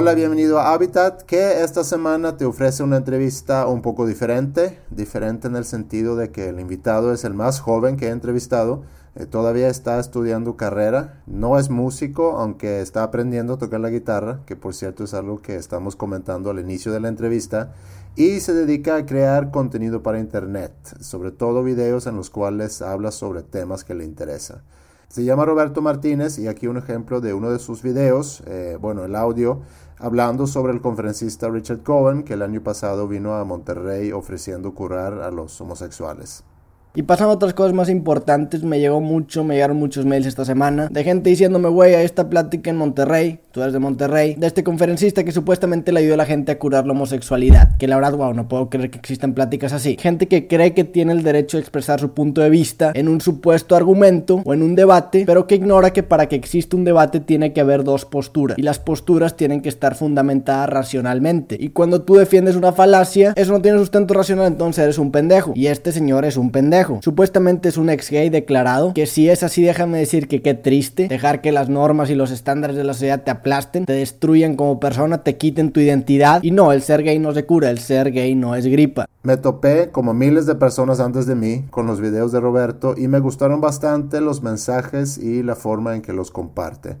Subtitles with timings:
[0.00, 5.46] Hola, bienvenido a Habitat, que esta semana te ofrece una entrevista un poco diferente, diferente
[5.46, 8.82] en el sentido de que el invitado es el más joven que he entrevistado,
[9.14, 14.40] eh, todavía está estudiando carrera, no es músico, aunque está aprendiendo a tocar la guitarra,
[14.46, 17.74] que por cierto es algo que estamos comentando al inicio de la entrevista,
[18.16, 23.10] y se dedica a crear contenido para internet, sobre todo videos en los cuales habla
[23.10, 24.62] sobre temas que le interesan.
[25.10, 29.04] Se llama Roberto Martínez y aquí un ejemplo de uno de sus videos, eh, bueno,
[29.04, 29.60] el audio,
[30.00, 35.20] hablando sobre el conferencista Richard Cohen, que el año pasado vino a Monterrey ofreciendo curar
[35.20, 36.44] a los homosexuales.
[36.92, 40.88] Y pasan otras cosas más importantes, me llegó mucho, me llegaron muchos mails esta semana
[40.90, 44.64] de gente diciéndome, güey, a esta plática en Monterrey, tú eres de Monterrey, de este
[44.64, 47.76] conferencista que supuestamente le ayudó a la gente a curar la homosexualidad.
[47.78, 49.96] Que la verdad, wow, no puedo creer que existan pláticas así.
[50.00, 53.20] Gente que cree que tiene el derecho de expresar su punto de vista en un
[53.20, 57.20] supuesto argumento o en un debate, pero que ignora que para que exista un debate
[57.20, 58.58] tiene que haber dos posturas.
[58.58, 61.56] Y las posturas tienen que estar fundamentadas racionalmente.
[61.58, 65.52] Y cuando tú defiendes una falacia, eso no tiene sustento racional, entonces eres un pendejo.
[65.54, 66.79] Y este señor es un pendejo.
[67.00, 71.08] Supuestamente es un ex gay declarado, que si es así déjame decir que qué triste,
[71.08, 74.80] dejar que las normas y los estándares de la sociedad te aplasten, te destruyan como
[74.80, 76.42] persona, te quiten tu identidad.
[76.42, 79.06] Y no, el ser gay no se cura, el ser gay no es gripa.
[79.22, 83.08] Me topé, como miles de personas antes de mí, con los videos de Roberto y
[83.08, 86.96] me gustaron bastante los mensajes y la forma en que los comparte.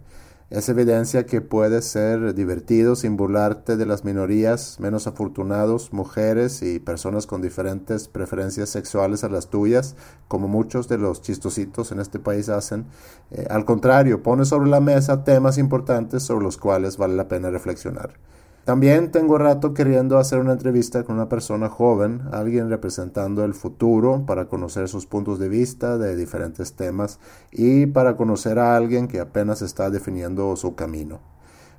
[0.50, 6.80] Es evidencia que puede ser divertido sin burlarte de las minorías menos afortunados, mujeres y
[6.80, 9.94] personas con diferentes preferencias sexuales a las tuyas,
[10.26, 12.86] como muchos de los chistositos en este país hacen.
[13.30, 17.50] Eh, al contrario, pone sobre la mesa temas importantes sobre los cuales vale la pena
[17.50, 18.14] reflexionar.
[18.64, 24.24] También tengo rato queriendo hacer una entrevista con una persona joven, alguien representando el futuro,
[24.26, 27.18] para conocer sus puntos de vista de diferentes temas
[27.50, 31.20] y para conocer a alguien que apenas está definiendo su camino.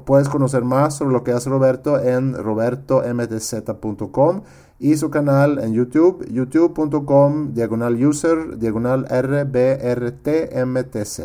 [0.05, 4.41] Puedes conocer más sobre lo que hace Roberto en robertomdz.com
[4.79, 11.21] y su canal en YouTube, youtube.com, diagonal user, diagonal rbrtmtz.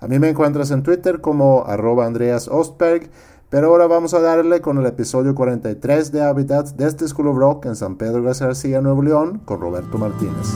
[0.00, 3.10] A mí me encuentras en Twitter como arroba Andreas Ostberg
[3.50, 7.36] pero ahora vamos a darle con el episodio 43 de Habitats de este School of
[7.36, 10.46] Rock en San Pedro García, Nuevo León, con Roberto Martínez.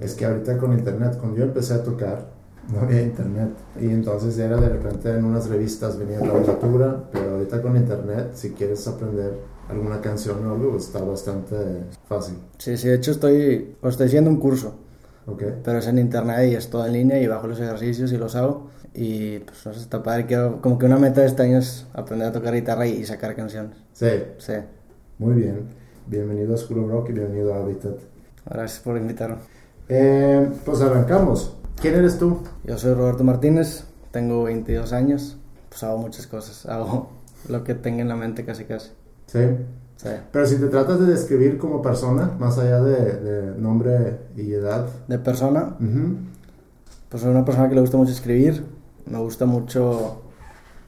[0.00, 2.30] Es que ahorita con internet, cuando yo empecé a tocar,
[2.72, 3.50] no había internet.
[3.78, 8.30] Y entonces era de repente en unas revistas venía la literatura, pero ahorita con internet,
[8.32, 11.56] si quieres aprender alguna canción o algo, está bastante
[12.08, 12.38] fácil.
[12.56, 14.87] Sí, sí, de hecho estoy, estoy haciendo un curso
[15.36, 18.34] pero es en internet y es todo en línea y bajo los ejercicios y los
[18.34, 18.70] hago.
[18.94, 20.26] Y pues no sé, está padre.
[20.26, 23.34] Quiero, como que una meta de este año es aprender a tocar guitarra y, sacar
[23.36, 23.76] canciones.
[23.92, 24.08] Sí.
[24.38, 24.54] Sí.
[25.18, 25.68] Muy bien.
[26.06, 27.98] Bienvenido a School of Rock y bienvenido a Habitat.
[28.48, 29.36] Gracias por invitarme.
[29.88, 31.54] Eh, pues arrancamos.
[31.80, 32.42] ¿Quién eres tú?
[32.64, 35.36] Yo soy Roberto Martínez, tengo 22 años.
[35.68, 36.66] Pues hago muchas cosas.
[36.66, 37.10] Hago
[37.48, 38.90] lo que tenga en la mente casi casi.
[39.26, 39.40] Sí.
[40.32, 44.86] Pero si te tratas de describir como persona, más allá de, nombre y edad.
[45.08, 45.76] De persona,
[47.08, 48.64] pues soy una persona que le gusta mucho escribir,
[49.06, 50.22] me gusta mucho,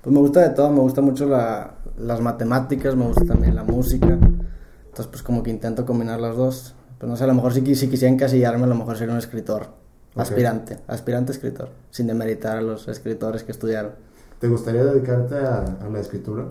[0.03, 3.65] pues me gusta de todo, me gusta mucho la, las matemáticas, me gusta también la
[3.65, 6.75] música, entonces pues como que intento combinar las dos.
[6.99, 9.19] Pues no sé, a lo mejor si, si quisiera encasillarme, a lo mejor sería un
[9.19, 9.69] escritor,
[10.15, 13.93] aspirante, aspirante escritor, sin demeritar a los escritores que estudiaron.
[14.39, 16.45] ¿Te gustaría dedicarte a, a la escritura?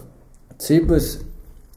[0.57, 1.23] Sí, pues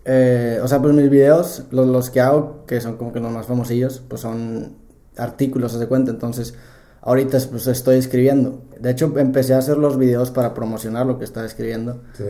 [0.04, 3.30] eh, o sea, pues mis videos, los, los, que hago, que son como que los
[3.30, 4.76] más famosillos, pues son
[5.16, 6.10] artículos, se cuenta.
[6.10, 6.54] Entonces,
[7.00, 8.62] ahorita pues estoy escribiendo.
[8.80, 12.02] De hecho, empecé a hacer los videos para promocionar lo que estaba escribiendo.
[12.14, 12.24] Sí.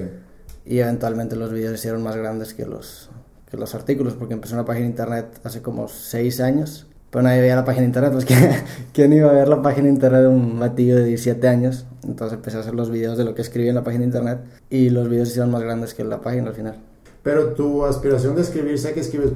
[0.64, 3.10] Y eventualmente los videos hicieron más grandes que los,
[3.50, 6.86] que los artículos, porque empecé una página de internet hace como seis años.
[7.10, 8.24] Pero nadie veía la página de internet, pues
[8.94, 11.84] ¿quién iba a ver la página de internet de un batillo de 17 años?
[12.04, 14.38] Entonces empecé a hacer los videos de lo que escribí en la página de internet
[14.70, 16.91] y los videos hicieron más grandes que la página al final.
[17.22, 19.32] Pero tu aspiración de escribir, sé que escribes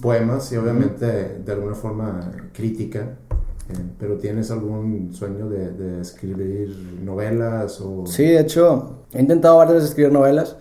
[0.00, 1.06] poemas y obviamente
[1.44, 3.16] de alguna forma crítica,
[3.68, 7.80] eh, pero ¿tienes algún sueño de, de, escribir novelas?
[7.80, 8.06] O...
[8.06, 10.56] Sí, de hecho, he intentado varias veces escribir novelas.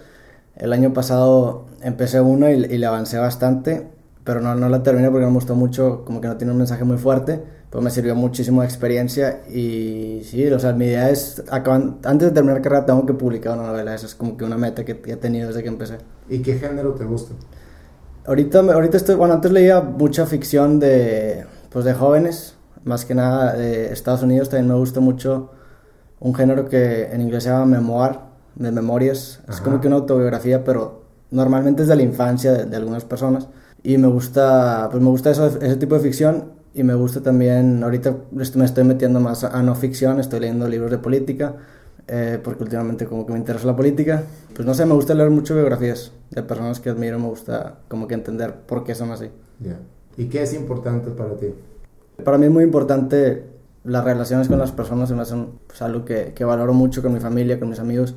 [0.55, 3.87] El año pasado empecé una y, y le avancé bastante,
[4.23, 6.83] pero no, no la terminé porque me gustó mucho, como que no tiene un mensaje
[6.83, 11.43] muy fuerte, pues me sirvió muchísimo de experiencia y sí, o sea, mi idea es,
[11.49, 14.85] antes de terminar carrera tengo que publicar una novela, esa es como que una meta
[14.85, 15.97] que he tenido desde que empecé.
[16.29, 17.33] ¿Y qué género te gusta?
[18.25, 23.53] Ahorita, ahorita estoy, bueno, antes leía mucha ficción de, pues de jóvenes, más que nada
[23.53, 25.51] de Estados Unidos, también me gusta mucho
[26.19, 28.19] un género que en inglés se llama memoir,
[28.55, 33.03] de memorias, es como que una autobiografía, pero normalmente es de la infancia de, algunas
[33.03, 33.47] personas
[33.83, 37.81] y me gusta, pues me gusta eso, ese tipo de ficción y me gusta también,
[37.81, 41.55] ahorita me estoy metiendo más a no ficción, estoy leyendo libros de política,
[42.05, 44.23] eh, porque últimamente como que me interesa la política.
[44.53, 48.09] Pues no sé, me gusta leer mucho biografías de personas que admiro, me gusta como
[48.09, 49.29] que entender por qué son así.
[50.17, 51.47] ¿Y qué es importante para ti?
[52.25, 53.45] Para mí es muy importante
[53.85, 57.13] las relaciones con las personas, se me hacen pues, algo que, que, valoro mucho con
[57.13, 58.15] mi familia, con mis amigos.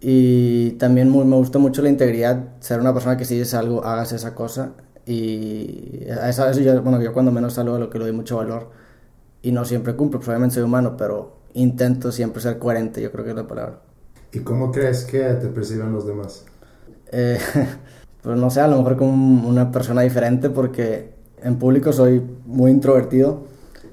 [0.00, 3.84] Y también muy, me gusta mucho la integridad, ser una persona que si dices algo,
[3.84, 4.72] hagas esa cosa.
[5.08, 8.36] Y a eso, yo, bueno, yo cuando menos salgo a lo que le doy mucho
[8.36, 8.68] valor
[9.40, 13.24] y no siempre cumplo, probablemente pues, soy humano, pero intento siempre ser coherente, yo creo
[13.24, 13.78] que es la palabra.
[14.34, 16.44] ¿Y cómo crees que te perciben los demás?
[17.10, 17.38] Eh,
[18.22, 22.70] pues no sé, a lo mejor como una persona diferente porque en público soy muy
[22.70, 23.44] introvertido,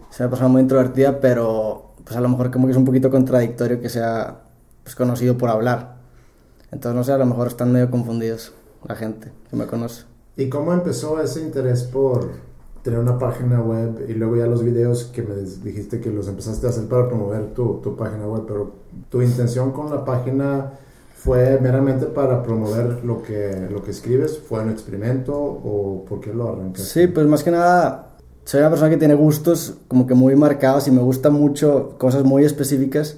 [0.09, 3.09] soy una persona muy introvertida, pero pues a lo mejor como que es un poquito
[3.09, 4.41] contradictorio que sea
[4.83, 5.95] pues, conocido por hablar.
[6.73, 8.51] Entonces no sé, a lo mejor están medio confundidos
[8.85, 10.03] la gente que me conoce.
[10.37, 12.29] ¿Y cómo empezó ese interés por
[12.83, 16.67] tener una página web y luego ya los videos que me dijiste que los empezaste
[16.67, 18.73] a hacer para promover tu, tu página web, pero
[19.09, 20.73] tu intención con la página
[21.15, 26.31] fue meramente para promover lo que, lo que escribes, fue un experimento o por qué
[26.31, 26.83] lo arrancaste?
[26.83, 30.87] Sí, pues más que nada soy una persona que tiene gustos como que muy marcados
[30.87, 33.17] y me gustan mucho cosas muy específicas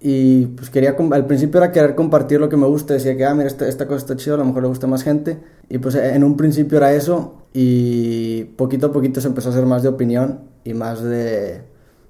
[0.00, 3.34] y pues quería, al principio era querer compartir lo que me gusta, decía que, ah,
[3.34, 5.38] mira, esta, esta cosa está chida, a lo mejor le gusta más gente.
[5.68, 9.66] Y pues en un principio era eso y poquito a poquito se empezó a hacer
[9.66, 11.62] más de opinión y más de,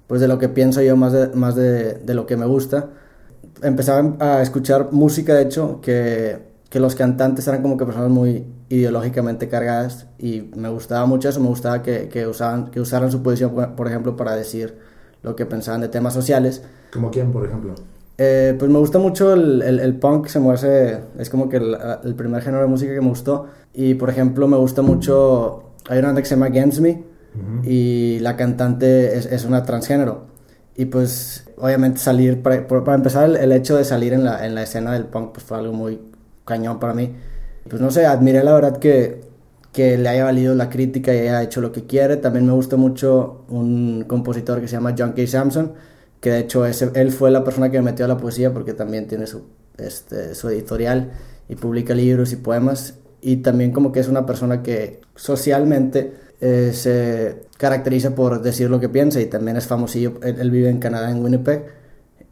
[0.07, 2.89] pues de lo que pienso yo, más de, más de, de lo que me gusta.
[3.61, 6.37] Empezaba a escuchar música, de hecho, que,
[6.69, 11.39] que los cantantes eran como que personas muy ideológicamente cargadas y me gustaba mucho eso,
[11.39, 14.77] me gustaba que, que, usaban, que usaran su posición, por ejemplo, para decir
[15.23, 16.61] lo que pensaban de temas sociales.
[16.93, 17.75] ¿Como quién, por ejemplo?
[18.21, 21.77] Eh, pues me gusta mucho el, el, punk, se me hace, es como que el,
[22.03, 23.47] el, primer género de música que me gustó.
[23.73, 27.03] Y por ejemplo, me gusta mucho, hay una banda que se llama Against Me
[27.63, 30.25] y la cantante es, es, una transgénero.
[30.75, 34.63] Y pues obviamente salir, para, para empezar el, hecho de salir en la, en la
[34.63, 36.01] escena del punk pues fue algo muy
[36.43, 37.15] cañón para mí.
[37.69, 39.29] Pues no sé, admiré la verdad que
[39.71, 42.17] que le haya valido la crítica y haya hecho lo que quiere.
[42.17, 45.27] También me gusta mucho un compositor que se llama John K.
[45.27, 45.73] Samson,
[46.19, 48.73] que de hecho ese, él fue la persona que me metió a la poesía porque
[48.73, 49.43] también tiene su,
[49.77, 51.11] este, su editorial
[51.47, 52.95] y publica libros y poemas.
[53.21, 58.79] Y también como que es una persona que socialmente eh, se caracteriza por decir lo
[58.79, 60.19] que piensa y también es famosillo.
[60.21, 61.65] Él, vive en Canadá, en Winnipeg,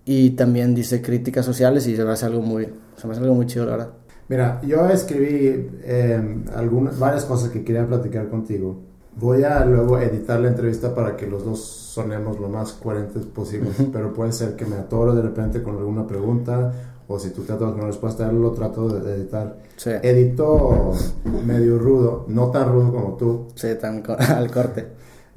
[0.05, 3.35] y también dice críticas sociales y se me hace algo muy, se me hace algo
[3.35, 3.89] muy chido, la verdad.
[4.29, 8.86] Mira, yo escribí eh, algunas, varias cosas que quería platicar contigo.
[9.19, 13.71] Voy a luego editar la entrevista para que los dos sonemos lo más coherentes posible,
[13.91, 16.71] pero puede ser que me atoro de repente con alguna pregunta
[17.07, 19.57] o si tú tratas con una respuesta, lo trato de editar.
[19.77, 19.91] Sí.
[20.03, 20.91] Edito
[21.45, 23.47] medio rudo, no tan rudo como tú.
[23.55, 24.87] Sí, tan al corte.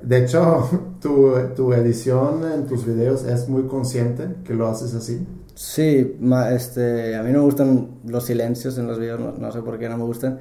[0.02, 0.68] De hecho,
[1.00, 5.26] tu, tu edición en tus videos es muy consciente que lo haces así.
[5.54, 6.18] Sí,
[6.50, 9.88] este, a mí no me gustan los silencios en los videos, no, sé por qué
[9.88, 10.40] no me gustan.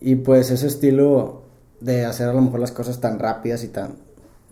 [0.00, 1.41] Y pues ese estilo
[1.82, 3.96] de hacer a lo mejor las cosas tan rápidas y tan,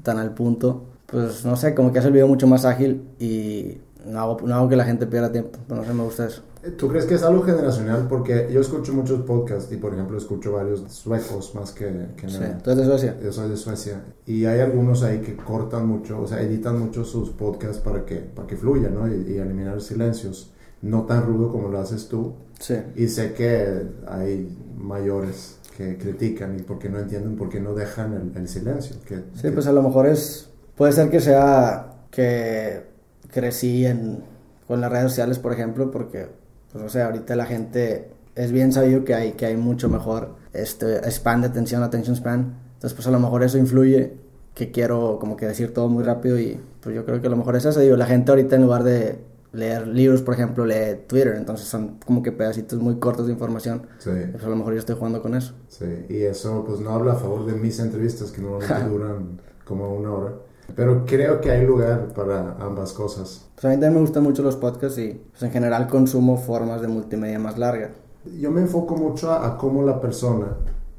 [0.02, 3.78] tan al punto, pues no sé, como que hace el video mucho más ágil y
[4.06, 6.42] no hago, no hago que la gente pierda tiempo, pero no sé, me gusta eso.
[6.76, 8.06] ¿Tú crees que es algo generacional?
[8.06, 12.38] Porque yo escucho muchos podcasts y, por ejemplo, escucho varios suecos más que, que sí.
[12.62, 13.16] ¿Tú eres de Suecia?
[13.22, 14.02] Yo soy de Suecia.
[14.26, 18.16] Y hay algunos ahí que cortan mucho, o sea, editan mucho sus podcasts para que,
[18.16, 19.08] para que fluya, ¿no?
[19.08, 20.50] Y, eliminar silencios.
[20.82, 22.34] No tan rudo como lo haces tú.
[22.58, 22.76] Sí.
[22.96, 28.32] Y sé que hay mayores que critican y porque no entienden por qué no dejan
[28.34, 28.96] el, silencio.
[29.06, 30.48] Que, sí, pues a lo mejor es...
[30.76, 32.82] Puede ser que sea que
[33.30, 34.22] crecí en,
[34.66, 36.28] con las redes sociales, por ejemplo, porque
[36.72, 40.36] pues o sea, ahorita la gente es bien sabido que hay, que hay mucho mejor
[40.52, 42.54] este span de atención, attention span.
[42.74, 44.14] Entonces, pues a lo mejor eso influye
[44.54, 47.36] que quiero como que decir todo muy rápido y pues yo creo que a lo
[47.36, 47.80] mejor es eso.
[47.80, 49.18] Digo, la gente ahorita en lugar de
[49.52, 53.86] leer libros, por ejemplo, lee Twitter, entonces son como que pedacitos muy cortos de información.
[53.98, 54.10] Sí.
[54.30, 55.54] Pues a lo mejor yo estoy jugando con eso.
[55.68, 59.94] Sí, y eso pues no habla a favor de mis entrevistas que normalmente duran como
[59.94, 60.32] una hora.
[60.74, 63.48] Pero creo que hay lugar para ambas cosas.
[63.54, 66.80] Pues a mí también me gustan mucho los podcasts y pues en general consumo formas
[66.80, 67.90] de multimedia más largas.
[68.38, 70.56] Yo me enfoco mucho a, cómo la persona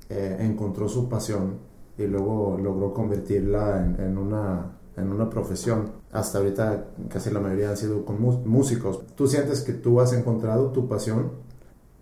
[0.10, 1.60] eh, encontró su pasión
[1.98, 5.91] y luego logró convertirla en, una, en una profesión.
[6.12, 9.01] Hasta ahorita casi la mayoría han sido con músicos.
[9.15, 11.31] ¿Tú sientes que tú has encontrado tu pasión?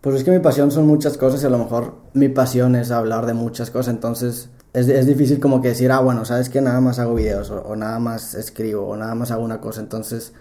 [0.02, 2.92] Pues es que mi pasión son muchas cosas y a lo mejor mi pasión es
[2.92, 3.94] hablar de muchas cosas.
[3.94, 7.50] Entonces es, es, difícil como que decir, ah, bueno, sabes que nada más hago videos
[7.50, 9.82] o, nada más escribo o nada más hago una cosa.
[9.82, 10.34] Entonces,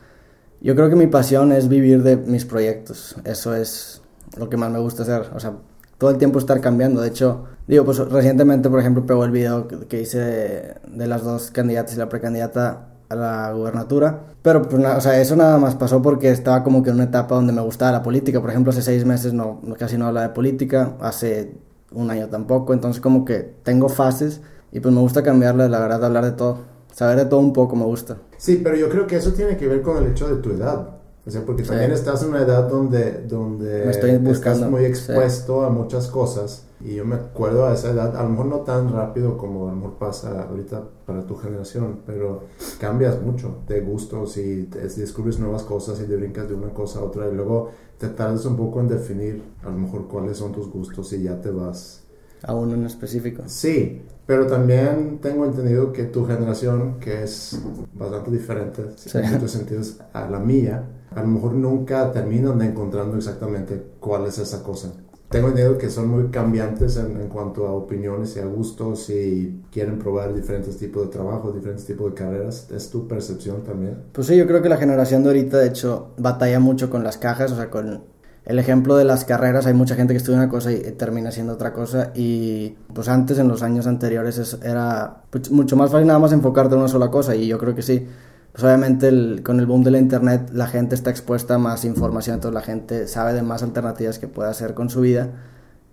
[0.60, 3.16] yo creo que mi pasión es vivir de mis proyectos.
[3.24, 4.02] Eso es
[4.36, 5.30] lo que más me gusta hacer.
[5.34, 5.54] O sea,
[5.96, 7.00] todo el tiempo estar cambiando.
[7.00, 11.50] De hecho, digo, pues recientemente, por ejemplo, pegó el video que, hice de, las dos
[11.50, 14.24] candidatas y la precandidata a la gubernatura.
[14.42, 17.34] Pero, pues, o sea, eso nada más pasó porque estaba como que en una etapa
[17.34, 18.40] donde me gustaba la política.
[18.40, 21.54] Por ejemplo, hace seis meses no, casi no hablaba de política, hace
[21.92, 22.72] un año tampoco.
[22.72, 24.40] Entonces, como que tengo fases
[24.72, 26.78] y pues me gusta cambiarla, la verdad, hablar de todo.
[26.92, 28.16] Saber de todo un poco me gusta.
[28.38, 30.97] Sí, pero yo creo que eso tiene que ver con el hecho de tu edad.
[31.28, 35.68] O sea, porque también estás en una edad donde, donde estoy estás muy expuesto a
[35.68, 36.64] muchas cosas.
[36.80, 39.72] Y yo me acuerdo a esa edad, a lo mejor no tan rápido como a
[39.72, 42.44] lo mejor pasa ahorita para tu generación, pero
[42.80, 47.02] cambias mucho de gustos y descubres nuevas cosas y te brincas de una cosa a
[47.02, 50.70] otra y luego te tardas un poco en definir a lo mejor cuáles son tus
[50.70, 52.04] gustos y ya te vas.
[52.42, 53.42] A uno en específico.
[53.46, 57.60] Sí, pero también tengo entendido que tu generación, que es
[57.92, 58.82] bastante diferente
[59.12, 60.84] en muchos sentidos a la mía,
[61.18, 64.92] a lo mejor nunca terminan de encontrando exactamente cuál es esa cosa.
[65.28, 69.98] Tengo entendido que son muy cambiantes en, cuanto a opiniones y a gustos y quieren
[69.98, 72.68] probar diferentes tipos de trabajo, diferentes tipos de carreras.
[72.70, 74.04] ¿Es tu percepción también?
[74.12, 77.18] Pues sí, yo creo que la generación de ahorita, de hecho, batalla mucho con las
[77.18, 78.04] cajas, o sea, con
[78.46, 79.66] el ejemplo de las carreras.
[79.66, 82.12] Hay mucha gente que estudia una cosa y termina haciendo otra cosa.
[82.14, 86.74] Y pues antes, en los años anteriores, era pues, mucho más fácil nada más enfocarte
[86.74, 87.36] en una sola cosa.
[87.36, 88.06] Y yo creo que sí
[88.52, 92.34] pues obviamente con el boom de la internet la gente está expuesta a más información,
[92.34, 95.30] entonces la gente sabe de más alternativas que puede hacer con su vida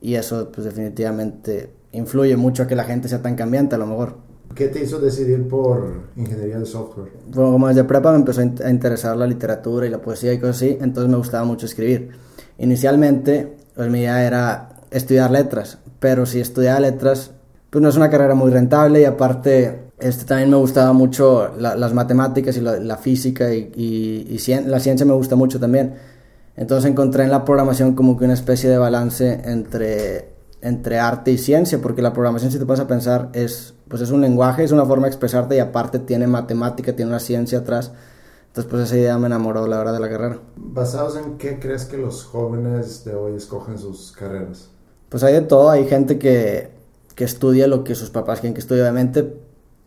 [0.01, 3.87] y eso pues definitivamente influye mucho a que la gente sea tan cambiante a lo
[3.87, 4.17] mejor.
[4.53, 7.11] ¿Qué te hizo decidir por ingeniería de software?
[7.27, 10.57] Bueno, como desde prepa me empezó a interesar la literatura y la poesía y cosas
[10.57, 12.11] así, entonces me gustaba mucho escribir.
[12.57, 17.31] Inicialmente, pues mi idea era estudiar letras, pero si estudiaba letras,
[17.69, 21.93] pues no es una carrera muy rentable y aparte este, también me gustaba mucho las
[21.93, 25.95] matemáticas y la, física y, y, la ciencia me gusta mucho también.
[26.57, 30.29] Entonces encontré en la programación como que una especie de balance entre,
[30.61, 34.11] entre arte y ciencia, porque la programación, si te pones a pensar, es, pues es
[34.11, 37.91] un lenguaje, es una forma de expresarte y aparte tiene matemática, tiene una ciencia atrás.
[38.47, 40.39] Entonces, pues esa idea me enamoró, la verdad, de la carrera.
[40.55, 44.69] ¿Basados en qué crees que los jóvenes de hoy escogen sus carreras?
[45.09, 46.71] Pues hay de todo, hay gente que,
[47.15, 49.44] que estudia lo que sus papás quieren que estudie, obviamente,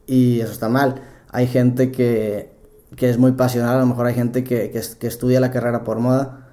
[0.08, 1.02] y eso está mal.
[1.30, 2.50] Hay gente que,
[2.96, 6.00] que es muy pasional, a lo mejor hay gente que, que, estudia la carrera por
[6.00, 6.48] moda,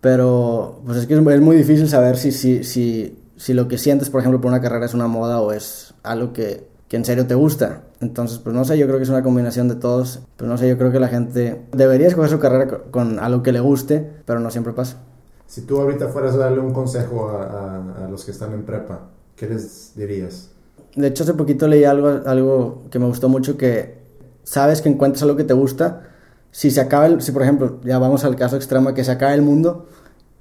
[0.00, 4.10] pero pues es que es, muy difícil saber si, si, si, si lo que sientes,
[4.10, 7.26] por ejemplo, por una carrera es una moda o es algo que, que en serio
[7.26, 7.82] te gusta.
[8.00, 10.20] Entonces, pues no sé, yo creo que es una combinación de todos.
[10.36, 13.52] Pues no sé, yo creo que la gente debería escoger su carrera con, algo que
[13.52, 14.98] le guste, pero no siempre pasa.
[15.46, 18.64] Si tú ahorita fueras a darle un consejo a, a, a los que están en
[18.64, 20.49] prepa, ¿qué les dirías?
[20.94, 23.98] De hecho, hace poquito leí algo, algo que me gustó mucho, que
[24.42, 26.02] sabes que encuentras algo que te gusta,
[26.50, 29.34] si se acaba el, si por ejemplo, ya vamos al caso extremo, que se acaba
[29.34, 29.86] el mundo,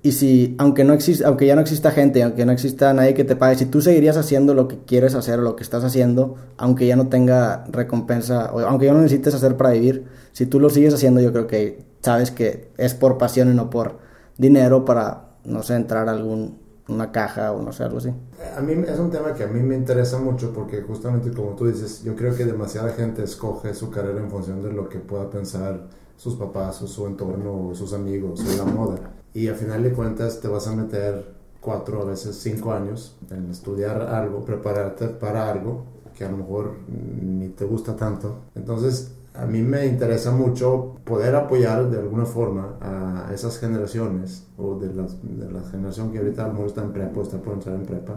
[0.02, 3.26] y si, aunque, no existe, aunque ya no exista gente, aunque no exista nadie que
[3.26, 6.36] te pague, si tú seguirías haciendo lo que quieres hacer o lo que estás haciendo,
[6.58, 10.60] aunque ya no tenga recompensa, o aunque ya no necesites hacer para vivir, si tú
[10.60, 14.00] lo sigues haciendo, yo creo que sabes que es por pasión y no por
[14.38, 16.58] dinero para, no sé, entrar a algún
[16.90, 18.14] una caja o no sé, algo así.
[18.58, 21.68] A mí es un tema que a mí me interesa mucho porque justamente como tú
[21.68, 25.30] dices, yo creo que demasiada gente escoge su carrera en función de lo que pueda
[25.30, 28.98] pensar sus papás o su entorno o sus amigos o la moda.
[29.34, 33.50] Y al final de cuentas te vas a meter cuatro a veces cinco años en
[33.50, 35.86] estudiar algo, prepararte para algo
[36.18, 38.40] que a lo mejor ni te gusta tanto.
[38.56, 44.76] Entonces a mí me interesa mucho poder apoyar de alguna forma a esas generaciones o
[44.76, 47.54] de, de la generación que ahorita a lo mejor está en prepa o está por
[47.54, 48.16] entrar en prepa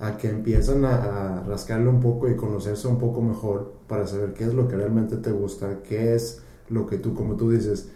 [0.00, 4.34] a que empiezan a, a, rascarle un poco y conocerse un poco mejor para saber
[4.34, 7.88] qué es lo que realmente te gusta, qué es lo que tú, como tú dices,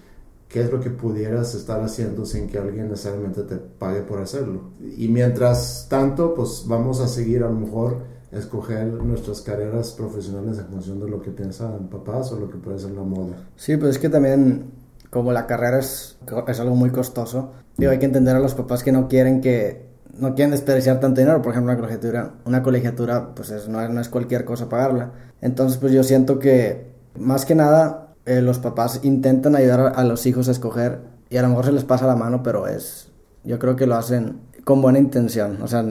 [0.48, 4.70] qué es lo que pudieras estar haciendo sin que alguien necesariamente te pague por hacerlo.
[4.96, 10.66] Y mientras tanto, pues vamos a seguir a lo mejor escoger nuestras carreras profesionales en
[10.66, 13.36] función de lo que piensan papás o lo que puede ser la moda.
[13.56, 14.70] Sí, pues es que también
[15.10, 18.82] como la carrera es, es algo muy costoso, digo, hay que entender a los papás
[18.82, 19.86] que no quieren que
[20.18, 24.00] no quieren desperdiciar tanto dinero, por ejemplo, una colegiatura, una colegiatura pues es, no, no,
[24.00, 25.12] es cualquier cosa pagarla.
[25.42, 26.86] Entonces, pues yo siento que
[27.18, 31.36] más que nada eh, los papás intentan ayudar a, a los hijos a escoger y
[31.36, 33.10] a lo mejor se les pasa la mano, pero es
[33.46, 35.84] yo creo que lo hacen con buena intención, o sea,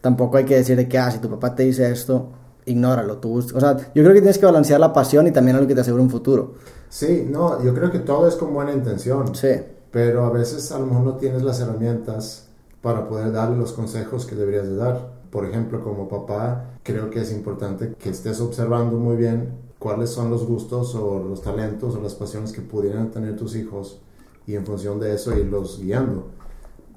[0.00, 2.30] tampoco hay que decir que, ah, si tu papá te dice esto,
[2.66, 3.18] ignóralo.
[3.18, 5.74] Tú, o sea, yo creo que tienes que balancear la pasión y también algo que
[5.74, 6.54] te asegure un futuro.
[6.88, 9.34] Sí, no, yo creo que todo es con buena intención.
[9.34, 9.60] Sí.
[9.90, 12.48] Pero a veces a lo mejor no tienes las herramientas
[12.80, 15.20] para poder darle los consejos que deberías de dar.
[15.30, 20.30] Por ejemplo, como papá, creo que es importante que estés observando muy bien cuáles son
[20.30, 24.00] los gustos o los talentos o las pasiones que pudieran tener tus hijos
[24.46, 26.30] y en función de eso irlos guiando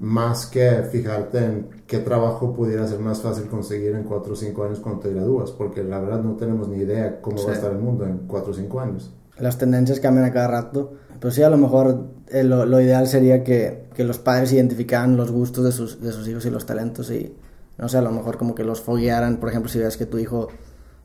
[0.00, 4.64] más que fijarte en qué trabajo pudiera ser más fácil conseguir en 4 o 5
[4.64, 7.72] años cuando te gradúas, porque la verdad no tenemos ni idea cómo va a estar
[7.72, 9.14] el mundo en 4 o 5 años.
[9.38, 10.94] Las tendencias cambian a cada rato.
[11.20, 15.16] Pues sí, a lo mejor eh, lo, lo, ideal sería que, que, los padres identificaran
[15.16, 17.34] los gustos de sus, de sus hijos y los talentos y,
[17.78, 20.18] no sé, a lo mejor como que los foguearan, por ejemplo, si ves que tu
[20.18, 20.48] hijo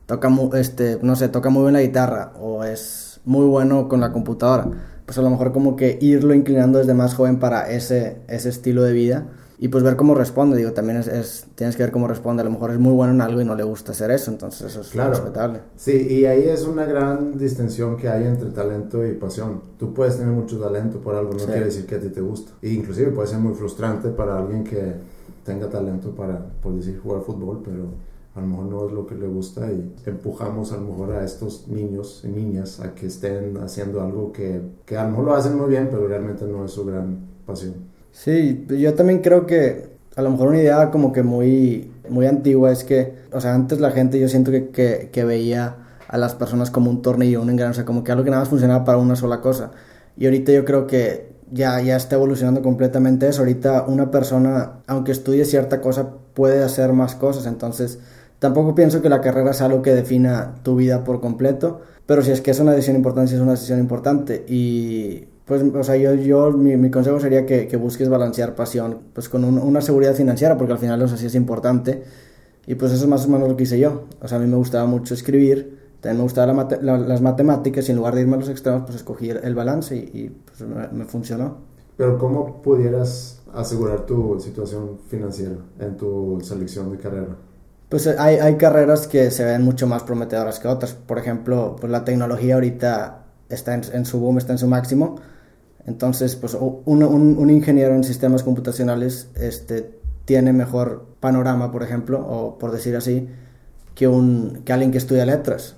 [0.06, 4.12] toca, este, no sé, toca muy bien la guitarra o es muy bueno con la
[4.12, 4.66] computadora,
[5.10, 8.84] pues a lo mejor como que irlo inclinando desde más joven para ese, ese estilo
[8.84, 9.26] de vida
[9.58, 12.52] y pues ver cómo responde, digo, también es, tienes que ver cómo responde, a lo
[12.52, 14.90] mejor es muy bueno en algo y no le gusta hacer eso, entonces eso es
[14.90, 15.10] claro.
[15.10, 15.62] respetable.
[15.74, 19.62] Sí, y ahí es una gran distinción que hay entre talento y pasión.
[19.80, 22.52] Tú puedes tener mucho talento por algo, no quiere decir que a ti te gusta.
[22.62, 24.94] E inclusive puede ser muy frustrante para alguien que
[25.44, 27.86] tenga talento para, por decir, jugar fútbol, pero
[28.34, 31.24] a lo mejor no es lo que le gusta y empujamos a lo mejor a
[31.24, 35.34] estos niños y niñas a que estén haciendo algo que, que a lo mejor lo
[35.34, 37.74] hacen muy bien, pero realmente no es su gran pasión.
[38.12, 42.70] Sí, yo también creo que a lo mejor una idea como que muy, muy antigua
[42.70, 45.76] es que, o sea, antes la gente yo siento que, que, que veía
[46.08, 48.42] a las personas como un tornillo, un engranaje, o sea, como que algo que nada
[48.42, 49.70] más funcionaba para una sola cosa.
[50.16, 53.40] Y ahorita yo creo que ya, ya está evolucionando completamente eso.
[53.40, 57.46] Ahorita una persona, aunque estudie cierta cosa, puede hacer más cosas.
[57.46, 58.00] Entonces,
[58.40, 61.82] tampoco pienso que la carrera sea algo que defina tu vida por completo.
[62.06, 64.44] Pero si es que es una decisión importante, es una decisión importante.
[64.48, 68.98] Y pues, o sea, yo, yo mi, mi consejo sería que, que, busques balancear pasión,
[69.12, 72.02] pues con un, una seguridad financiera, porque al final, o sea, sí es importante.
[72.66, 74.06] Y pues eso es más o menos lo que hice yo.
[74.20, 77.88] O sea, a mí me gustaba mucho escribir, también me gustaban la la, las matemáticas
[77.88, 80.60] y en lugar de irme a los extremos, pues escogí el balance y, y pues
[80.68, 81.58] me, me, funcionó.
[81.96, 87.36] Pero ¿cómo pudieras asegurar tu situación financiera en tu selección de carrera?
[87.90, 90.94] Pues hay, hay carreras que se ven mucho más prometedoras que otras.
[90.94, 95.16] Por ejemplo, pues la tecnología ahorita está en, en su boom, está en su máximo
[95.86, 99.90] entonces, pues un, un, un, ingeniero en sistemas computacionales este,
[100.24, 103.28] tiene mejor panorama, por ejemplo, o por decir así,
[103.94, 105.76] que, un, que alguien que estudia letras.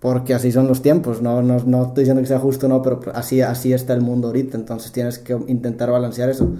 [0.00, 3.00] Porque así son los tiempos, no, no, no estoy diciendo que sea justo, no, pero
[3.14, 6.50] así, así está el mundo ahorita, entonces tienes que intentar balancear eso.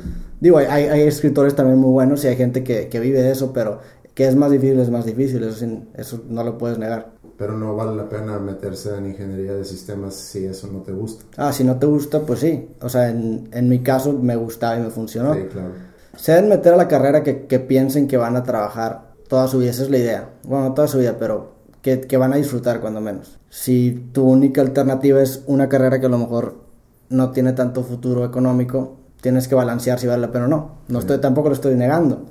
[0.41, 3.53] Digo, hay, hay escritores también muy buenos y hay gente que, que vive de eso,
[3.53, 3.81] pero
[4.15, 7.75] que es más difícil, es más difícil, eso, eso no lo puedes negar pero no
[7.75, 11.25] vale la pena meterse en ingeniería de sistemas si eso no te gusta.
[11.37, 12.69] Ah, si no te gusta, pues sí.
[12.81, 15.35] O sea, en, en mi caso me gustaba y me funcionó.
[15.35, 15.73] Sí, claro.
[16.17, 19.59] Se deben meter a la carrera que, que, piensen que van a trabajar toda su
[19.59, 20.31] vida, esa es la idea.
[20.45, 23.41] Bueno, toda su vida, pero que, que van a disfrutar cuando menos.
[23.49, 26.61] Si tu única alternativa es una carrera que a lo mejor
[27.09, 30.71] no tiene tanto futuro económico, tienes que balancear si vale la pena o no.
[30.87, 32.27] No estoy, tampoco lo estoy negando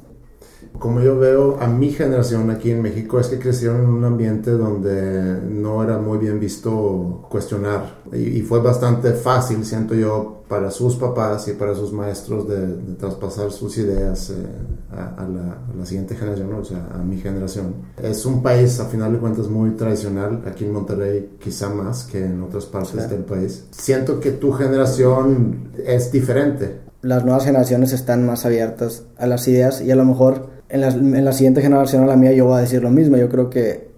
[0.80, 4.52] como yo veo a mi generación aquí en México es que crecieron en un ambiente
[4.52, 10.70] donde no era muy bien visto cuestionar y, y fue bastante fácil, siento yo, para
[10.70, 14.34] sus papás y para sus maestros de, de traspasar sus ideas eh,
[14.92, 17.74] a, a, la, a, la, siguiente generación, o sea, a mi generación.
[18.04, 22.26] Es un país, a final de cuentas, muy tradicional, aquí en Monterrey quizá más que
[22.26, 23.10] en otras partes sí.
[23.10, 23.66] del país.
[23.72, 26.82] Siento que tu generación es diferente.
[27.02, 30.88] Las nuevas generaciones están más abiertas a las ideas y a lo mejor en la,
[30.88, 33.18] en la siguiente generación a la mía yo voy a decir lo mismo.
[33.18, 33.92] Yo creo que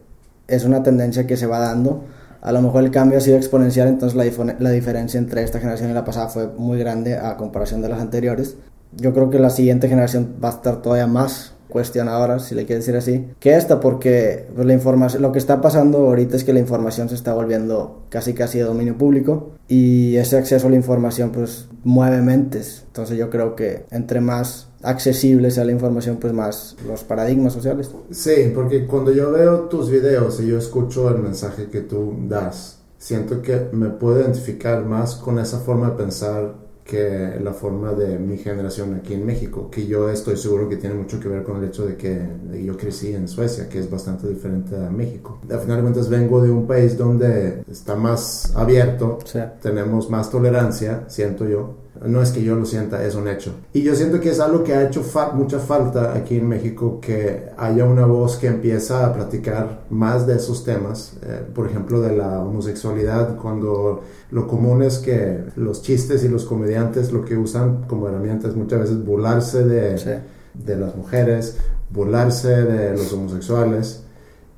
[0.47, 2.03] es una tendencia que se va dando.
[2.41, 5.91] A lo mejor el cambio ha sido exponencial, entonces la, la diferencia entre esta generación
[5.91, 8.57] y la pasada fue muy grande a comparación de las anteriores.
[8.97, 12.79] Yo creo que la siguiente generación va a estar todavía más cuestionadora, si le quiere
[12.79, 16.53] decir así, que esta, porque pues, la información, lo que está pasando ahorita es que
[16.53, 20.75] la información se está volviendo casi casi de dominio público y ese acceso a la
[20.75, 22.83] información pues mueve mentes.
[22.87, 27.89] Entonces yo creo que entre más accesible sea la información, pues más los paradigmas sociales.
[28.11, 32.79] Sí, porque cuando yo veo tus videos y yo escucho el mensaje que tú das,
[32.97, 38.19] siento que me puedo identificar más con esa forma de pensar que la forma de
[38.19, 41.57] mi generación aquí en México, que yo estoy seguro que tiene mucho que ver con
[41.57, 42.19] el hecho de que
[42.63, 45.39] yo crecí en Suecia, que es bastante diferente a México.
[45.49, 49.39] Al final de cuentas vengo de un país donde está más abierto, sí.
[49.61, 53.53] tenemos más tolerancia, siento yo, no es que yo lo sienta, es un hecho.
[53.73, 56.99] Y yo siento que es algo que ha hecho fa mucha falta aquí en México,
[57.01, 62.01] que haya una voz que empieza a platicar más de esos temas, eh, por ejemplo,
[62.01, 67.37] de la homosexualidad, cuando lo común es que los chistes y los comediantes lo que
[67.37, 70.09] usan como herramientas muchas veces burlarse de, sí.
[70.53, 71.57] de las mujeres,
[71.89, 74.03] burlarse de los homosexuales,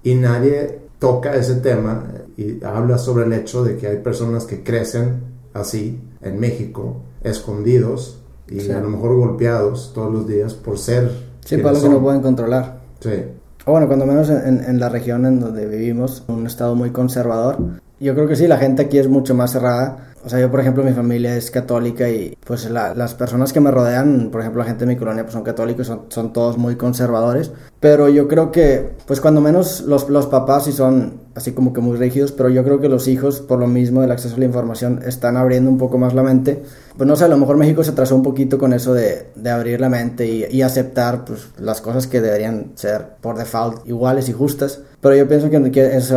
[0.03, 2.05] y nadie toca ese tema
[2.38, 8.20] y habla sobre el hecho de que hay personas que crecen así en México escondidos
[8.48, 8.72] y sí.
[8.72, 11.12] a lo mejor golpeados todos los días por ser.
[11.44, 12.80] Sí, para lo que no pueden controlar.
[13.00, 13.24] Sí.
[13.66, 17.58] O bueno, cuando menos en, en, la región en donde vivimos, un estado muy conservador.
[18.00, 20.14] Yo creo que sí, la gente aquí es mucho más cerrada.
[20.26, 23.70] O sea, yo por ejemplo mi familia es católica y pues las personas que me
[23.70, 26.78] rodean, por ejemplo la gente de mi colonia pues son católicos, son, son todos muy
[26.78, 27.52] conservadores.
[27.86, 31.82] Pero yo creo que pues cuando menos los, los papás sí son así como que
[31.82, 34.45] muy rígidos, pero yo creo que los hijos, por lo mismo del acceso a la
[34.45, 36.63] información, están abriendo un poco más la mente.
[36.98, 39.50] Pues no sé, a lo mejor México se atrasó un poquito con eso de, de
[39.52, 44.30] abrir la mente y, y, aceptar pues, las cosas que deberían ser por default iguales
[44.30, 44.82] y justas.
[45.00, 46.12] Pero yo pienso que, que es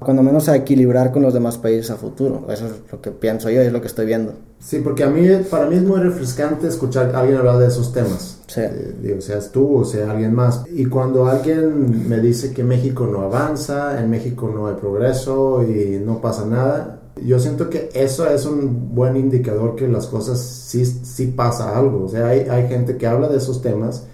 [0.00, 2.46] cuando menos a equilibrar con los demás países a futuro.
[2.50, 4.34] Eso es lo que pienso yo es lo que estoy viendo.
[4.64, 7.92] Sí, porque a mí, para mí es muy refrescante escuchar a alguien hablar de esos
[7.92, 8.38] temas.
[8.46, 8.62] Sí.
[8.62, 10.64] Eh, digo, seas tú o sea alguien más.
[10.72, 16.02] Y cuando alguien me dice que México no avanza, en México no hay progreso y
[16.02, 20.86] no pasa nada, yo siento que eso es un buen indicador que las cosas sí,
[20.86, 22.04] sí pasa algo.
[22.04, 24.04] O sea, hay, hay gente que habla de esos temas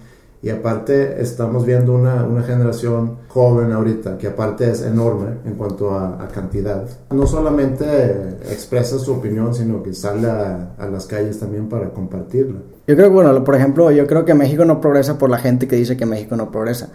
[0.43, 5.91] y aparte estamos viendo una, una, generación joven ahorita, que aparte es enorme en cuanto
[5.91, 6.83] a, cantidad.
[7.11, 7.85] No solamente
[8.49, 12.59] expresa su opinión, sino que sale a, a, las calles también para compartirla.
[12.87, 15.67] Yo creo que, bueno, por ejemplo, yo creo que México no progresa por la gente
[15.67, 16.89] que dice que México no progresa.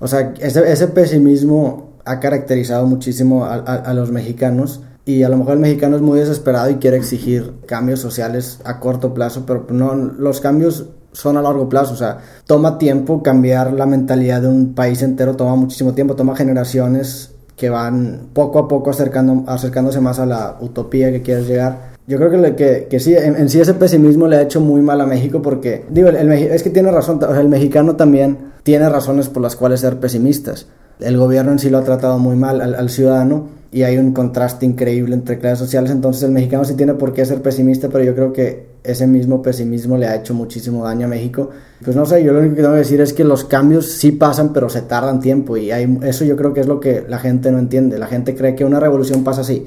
[0.00, 5.36] O sea, ese, ese pesimismo ha caracterizado muchísimo a, a los mexicanos y a lo
[5.36, 9.66] mejor el mexicano es muy desesperado y quiere exigir cambios sociales a corto plazo, pero
[9.70, 14.48] no los cambios son a largo plazo, o sea, toma tiempo cambiar la mentalidad de
[14.48, 20.00] un país entero, toma muchísimo tiempo, toma generaciones que van poco a poco acercando, acercándose
[20.00, 21.92] más a la utopía que quieres llegar.
[22.06, 25.06] Yo creo que, que, sí, en, sí ese pesimismo le ha hecho muy mal a
[25.06, 29.28] México porque, digo, el, es que tiene razón, o sea, el mexicano también tiene razones
[29.28, 30.66] por las cuales ser pesimistas.
[30.98, 34.12] El gobierno en sí lo ha tratado muy mal al, al ciudadano y hay un
[34.12, 38.02] contraste increíble entre clases sociales, entonces el mexicano sí tiene por qué ser pesimista, pero
[38.02, 41.50] yo creo que ese mismo pesimismo le ha hecho muchísimo daño a México.
[41.84, 44.12] Pues no sé, yo lo único que tengo que decir es que los cambios sí
[44.12, 47.18] pasan, pero se tardan tiempo y hay, eso yo creo que es lo que la
[47.18, 47.98] gente no entiende.
[47.98, 49.66] La gente cree que una revolución pasa así,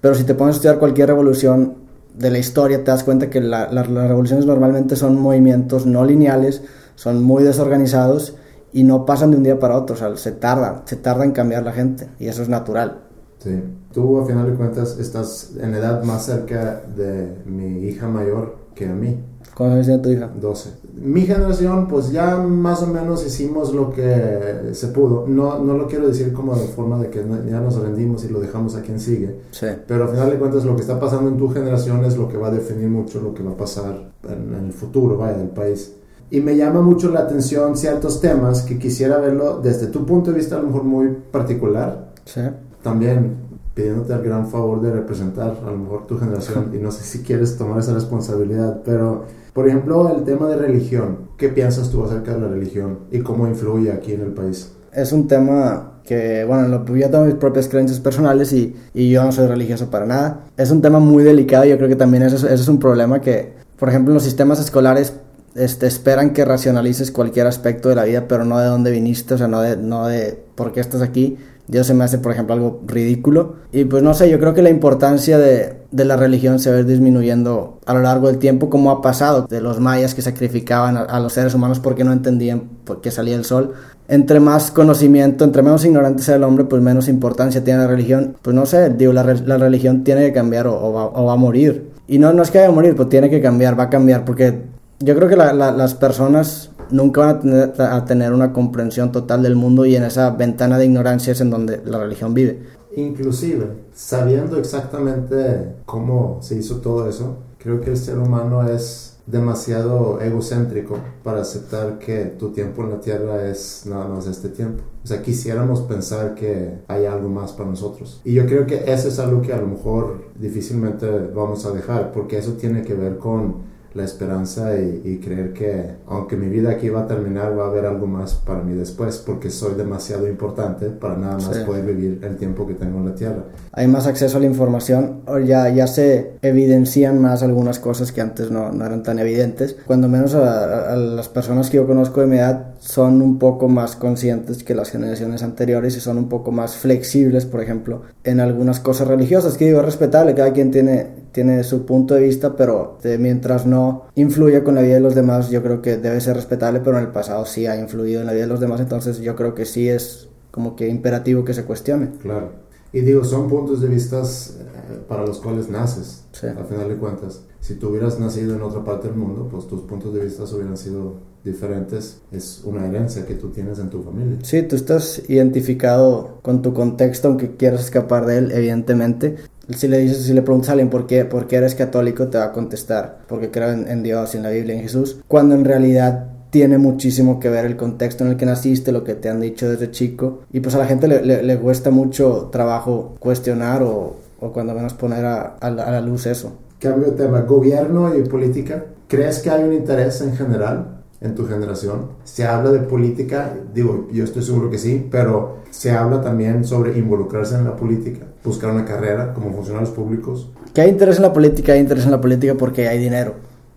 [0.00, 1.74] pero si te pones a estudiar cualquier revolución
[2.16, 6.62] de la historia, te das cuenta que las revoluciones normalmente son movimientos no lineales,
[6.94, 8.36] son muy desorganizados
[8.72, 11.32] y no pasan de un día para otro, o sea, se tarda, se tarda en
[11.32, 13.05] cambiar la gente y eso es natural.
[13.46, 13.62] Sí.
[13.94, 18.86] Tú, a final de cuentas, estás en edad más cerca de mi hija mayor que
[18.88, 19.20] a mí.
[19.54, 20.30] ¿Cuántos años tiene tu hija?
[20.38, 20.70] 12.
[21.00, 25.26] Mi generación, pues ya más o menos hicimos lo que se pudo.
[25.28, 28.40] No, no lo quiero decir como de forma de que ya nos rendimos y lo
[28.40, 29.42] dejamos a quien sigue.
[29.52, 29.68] Sí.
[29.86, 32.36] Pero a final de cuentas, lo que está pasando en tu generación es lo que
[32.36, 35.50] va a definir mucho lo que va a pasar en, en el futuro, vaya, del
[35.50, 35.94] país.
[36.32, 40.38] Y me llama mucho la atención ciertos temas que quisiera verlo desde tu punto de
[40.38, 42.10] vista, a lo mejor muy particular.
[42.24, 42.40] Sí
[42.86, 43.34] también
[43.74, 47.24] pidiéndote el gran favor de representar a lo mejor tu generación y no sé si
[47.24, 52.34] quieres tomar esa responsabilidad, pero por ejemplo el tema de religión, ¿qué piensas tú acerca
[52.34, 54.70] de la religión y cómo influye aquí en el país?
[54.92, 59.24] Es un tema que, bueno, lo, yo tengo mis propias creencias personales y, y, yo
[59.24, 60.44] no soy religioso para nada.
[60.56, 63.20] Es un tema muy delicado y yo creo que también eso, eso es un problema
[63.20, 65.12] que, por ejemplo, los sistemas escolares
[65.56, 69.38] este, esperan que racionalices cualquier aspecto de la vida, pero no de dónde viniste, o
[69.38, 71.36] sea, no de, no de por qué estás aquí,
[71.68, 73.56] Dios se me hace, por ejemplo, algo ridículo.
[73.72, 76.76] Y pues no sé, yo creo que la importancia de, de, la religión se va
[76.76, 80.22] a ir disminuyendo a lo largo del tiempo, como ha pasado de los mayas que
[80.22, 83.74] sacrificaban a, los seres humanos porque no entendían por qué salía el sol.
[84.08, 88.36] Entre más conocimiento, entre menos ignorante sea el hombre, pues menos importancia tiene la religión.
[88.42, 91.90] Pues no sé, digo, la, religión tiene que cambiar o, va, a morir.
[92.06, 94.24] Y no, no es que vaya a morir, pues tiene que cambiar, va a cambiar,
[94.24, 94.62] porque
[95.00, 99.42] yo creo que la, las personas nunca van a tener, a tener una comprensión total
[99.42, 102.60] del mundo y en esa ventana de ignorancia es en donde la religión vive.
[102.96, 110.20] Inclusive, sabiendo exactamente cómo se hizo todo eso, creo que el ser humano es demasiado
[110.20, 114.84] egocéntrico para aceptar que tu tiempo en la tierra es nada más este tiempo.
[115.02, 118.20] O sea, quisiéramos pensar que hay algo más para nosotros.
[118.24, 122.12] Y yo creo que eso es algo que a lo mejor difícilmente vamos a dejar,
[122.12, 126.90] porque eso tiene que ver con la esperanza y, creer que aunque mi vida aquí
[126.90, 130.90] va a terminar, va a haber algo más para mí después, porque soy demasiado importante
[130.90, 133.44] para nada más poder vivir el tiempo que tengo en la tierra.
[133.72, 138.50] Hay más acceso a la información, ya, ya se evidencian más algunas cosas que antes
[138.50, 139.76] no, no eran tan evidentes.
[139.86, 143.68] Cuando menos a, a, las personas que yo conozco de mi edad son un poco
[143.68, 148.40] más conscientes que las generaciones anteriores y son un poco más flexibles, por ejemplo, en
[148.40, 152.56] algunas cosas religiosas, que digo, es respetable, cada quien tiene tiene su punto de vista,
[152.56, 156.34] pero mientras no influya con la vida de los demás, yo creo que debe ser
[156.34, 159.18] respetable, pero en el pasado sí ha influido en la vida de los demás, entonces
[159.18, 162.12] yo creo que sí es como que imperativo que se cuestione.
[162.22, 162.52] Claro.
[162.90, 167.42] Y digo, son puntos de vista eh, para los cuales naces, al final de cuentas.
[167.60, 170.78] Si tú hubieras nacido en otra parte del mundo, pues tus puntos de vista hubieran
[170.78, 172.22] sido diferentes.
[172.32, 174.38] Es una herencia que tú tienes en tu familia.
[174.42, 179.36] Sí, tú estás identificado con tu contexto, aunque quieras escapar de él, evidentemente
[179.70, 182.38] Si le dices, si le preguntas a alguien por qué, por qué eres católico, te
[182.38, 185.64] va a contestar porque creo en, en Dios, en la Biblia, en Jesús, cuando en
[185.64, 189.40] realidad tiene muchísimo que ver el contexto en el que naciste, lo que te han
[189.40, 190.40] dicho desde chico.
[190.52, 194.74] Y pues a la gente le, le, le cuesta mucho trabajo cuestionar o, o cuando
[194.74, 196.52] menos poner a, a, a, la, luz eso.
[196.78, 198.84] Cambio de tema, gobierno y política.
[199.08, 202.10] ¿Crees que hay un interés en general en tu generación?
[202.24, 206.98] Se habla de política, digo, yo estoy seguro que sí, pero se habla también sobre
[206.98, 210.50] involucrarse en la política, buscar una carrera como funcionarios públicos.
[210.72, 213.34] Que hay interés en la política, hay interés en la política porque hay dinero.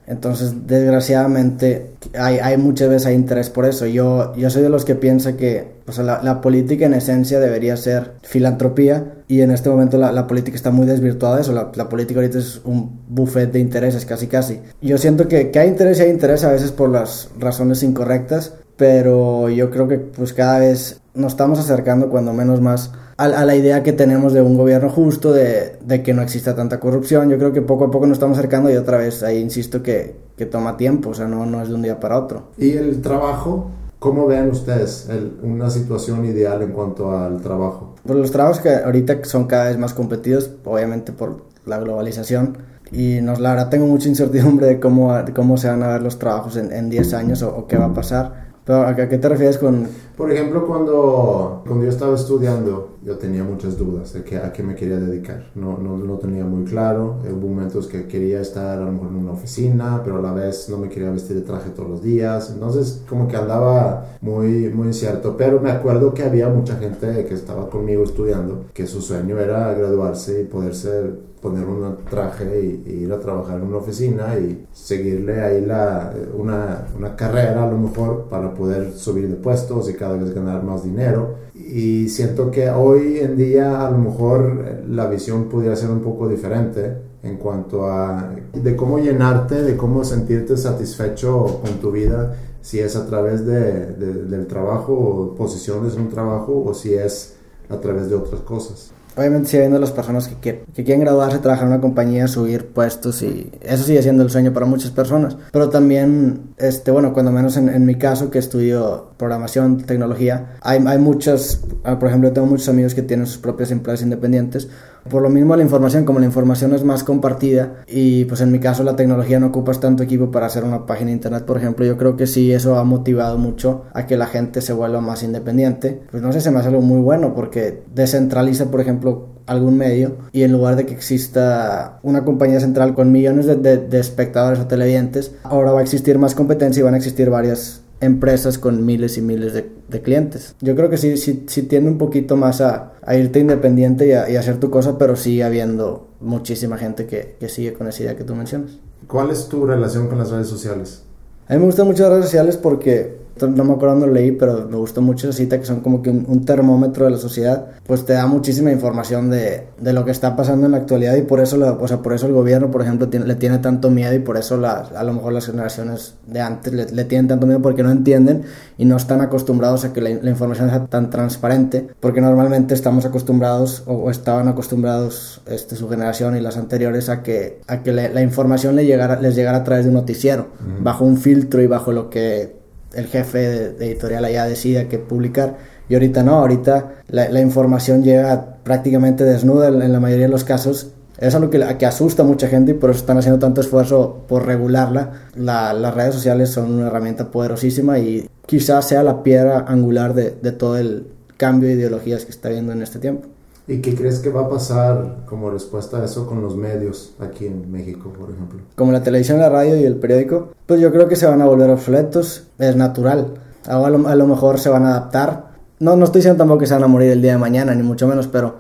[0.10, 3.86] Entonces, desgraciadamente, hay, hay muchas veces hay interés por eso.
[3.86, 7.40] Yo, yo soy de los que piensa que o sea, la, la, política en esencia
[7.40, 11.54] debería ser filantropía y en este momento la, la política está muy desvirtuada de eso.
[11.54, 14.60] La, la, política ahorita es un buffet de intereses casi casi.
[14.82, 18.56] Yo siento que, que hay interés y hay interés a veces por las razones incorrectas,
[18.78, 23.46] pero yo creo que pues cada vez nos estamos acercando cuando menos más a, a,
[23.46, 27.30] la idea que tenemos de un gobierno justo, de, de, que no exista tanta corrupción.
[27.30, 30.16] Yo creo que poco a poco nos estamos acercando y otra vez ahí insisto que,
[30.38, 32.52] que toma tiempo, o sea, no, no es de un día para otro.
[32.58, 33.72] ¿Y el trabajo?
[34.00, 37.96] ¿Cómo ven ustedes el, una situación ideal en cuanto al trabajo?
[38.06, 42.58] Pues los trabajos que ahorita son cada vez más competidos, obviamente por la globalización,
[42.90, 46.02] y nos, la verdad tengo mucha incertidumbre de cómo, de cómo se van a ver
[46.02, 49.18] los trabajos en, en 10 años o, o qué va a pasar pero ¿a qué
[49.18, 49.88] te refieres con...?
[50.20, 54.62] Por ejemplo, cuando, cuando yo estaba estudiando, yo tenía muchas dudas de que, a qué
[54.64, 55.46] me quería dedicar.
[55.56, 57.20] No, no, no tenía muy claro.
[57.24, 60.68] Hubo momentos que quería estar a lo mejor en una oficina, pero a la vez
[60.68, 62.52] no me quería vestir de traje todos los días.
[62.54, 65.38] Entonces, como que andaba muy, muy incierto.
[65.38, 69.74] Pero me acuerdo que había mucha gente que estaba conmigo estudiando, que su sueño era
[69.74, 74.38] graduarse y poder ser poner un traje y, y, ir a trabajar en una oficina
[74.38, 79.90] y seguirle ahí la, una, una, carrera a lo mejor para poder subir de puestos
[79.90, 81.36] y cada vez ganar más dinero.
[81.54, 86.28] Y siento que hoy en día a lo mejor la visión podría ser un poco
[86.28, 92.80] diferente en cuanto a de cómo llenarte, de cómo sentirte satisfecho con tu vida, si
[92.80, 97.36] es a través de, del trabajo, posiciones en un trabajo o si es
[97.70, 101.40] a través de otras cosas obviamente sigue habiendo las personas que, quieren, que quieren graduarse,
[101.40, 105.36] trabajar en una compañía, subir puestos y eso sigue siendo el sueño para muchas personas.
[105.52, 110.82] Pero también, este, bueno, cuando menos en, en mi caso que estudio programación, tecnología, hay,
[110.88, 114.70] hay muchas, por ejemplo, tengo muchos amigos que tienen sus propias empresas independientes.
[115.10, 118.60] Por lo mismo la información, como la información es más compartida y pues en mi
[118.60, 121.86] caso la tecnología no ocupas tanto equipo para hacer una página de internet, por ejemplo,
[121.86, 125.24] yo creo que sí eso ha motivado mucho a que la gente se vuelva más
[125.24, 126.02] independiente.
[126.12, 130.18] Pues no sé, se me hace algo muy bueno porque descentraliza, por ejemplo, algún medio
[130.32, 134.68] y en lugar de que exista una compañía central con millones de, de, espectadores o
[134.68, 139.18] televidentes, ahora va a existir más competencia y van a existir varias empresas con miles
[139.18, 140.56] y miles de, de, clientes.
[140.62, 144.12] Yo creo que sí, sí, sí tiende un poquito más a, a irte independiente y
[144.14, 147.88] a, y a, hacer tu cosa, pero sigue habiendo muchísima gente que, que, sigue con
[147.88, 148.80] esa idea que tú mencionas.
[149.08, 151.04] ¿Cuál es tu relación con las redes sociales?
[151.48, 154.68] A mí me gustan mucho las redes sociales porque no me acuerdo dónde leí, pero
[154.70, 157.68] me gustó mucho esa cita que son como que un, un, termómetro de la sociedad,
[157.86, 161.22] pues te da muchísima información de, de, lo que está pasando en la actualidad y
[161.22, 163.90] por eso, la, o sea, por eso el gobierno, por ejemplo, tiene, le tiene tanto
[163.90, 167.28] miedo y por eso la, a lo mejor las generaciones de antes le, le, tienen
[167.28, 168.44] tanto miedo porque no entienden
[168.78, 173.06] y no están acostumbrados a que la, la información sea tan transparente, porque normalmente estamos
[173.06, 177.92] acostumbrados o, o estaban acostumbrados este, su generación y las anteriores a que, a que
[177.92, 180.84] le, la información le llegara, les llegara a través de un noticiero, -huh.
[180.84, 182.59] bajo un filtro y bajo lo que
[182.94, 185.58] el jefe de, de, editorial allá decida que publicar.
[185.90, 190.92] Y ahorita no, ahorita la, información llega prácticamente desnuda en, la mayoría de los casos.
[191.18, 194.46] Es algo que, asusta a mucha gente y por eso están haciendo tanto esfuerzo por
[194.46, 195.14] regularla.
[195.36, 200.32] La, las redes sociales son una herramienta poderosísima y quizás sea la piedra angular de,
[200.32, 203.28] de todo el cambio de ideologías que está viendo en este tiempo.
[203.70, 207.46] ¿Y qué crees que va a pasar como respuesta a eso con los medios aquí
[207.46, 208.62] en México, por ejemplo?
[208.76, 211.46] Como la televisión, la radio y el periódico, pues yo creo que se van a
[211.46, 213.36] volver obsoletos, es natural.
[213.68, 215.52] Ahora a lo, mejor se van a adaptar.
[215.78, 217.84] No, no estoy diciendo tampoco que se van a morir el día de mañana, ni
[217.84, 218.56] mucho menos, pero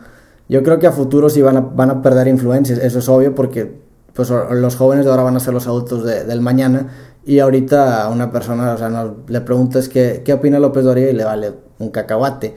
[0.47, 3.33] yo creo que a futuro sí van a, van a perder influencias, eso es obvio
[3.33, 3.79] porque
[4.13, 6.87] pues los jóvenes de ahora van a ser los adultos de, del mañana
[7.25, 11.09] y ahorita a una persona, o sea, no, le preguntas qué, qué opina López Dóriga
[11.09, 12.53] y le vale un cacahuate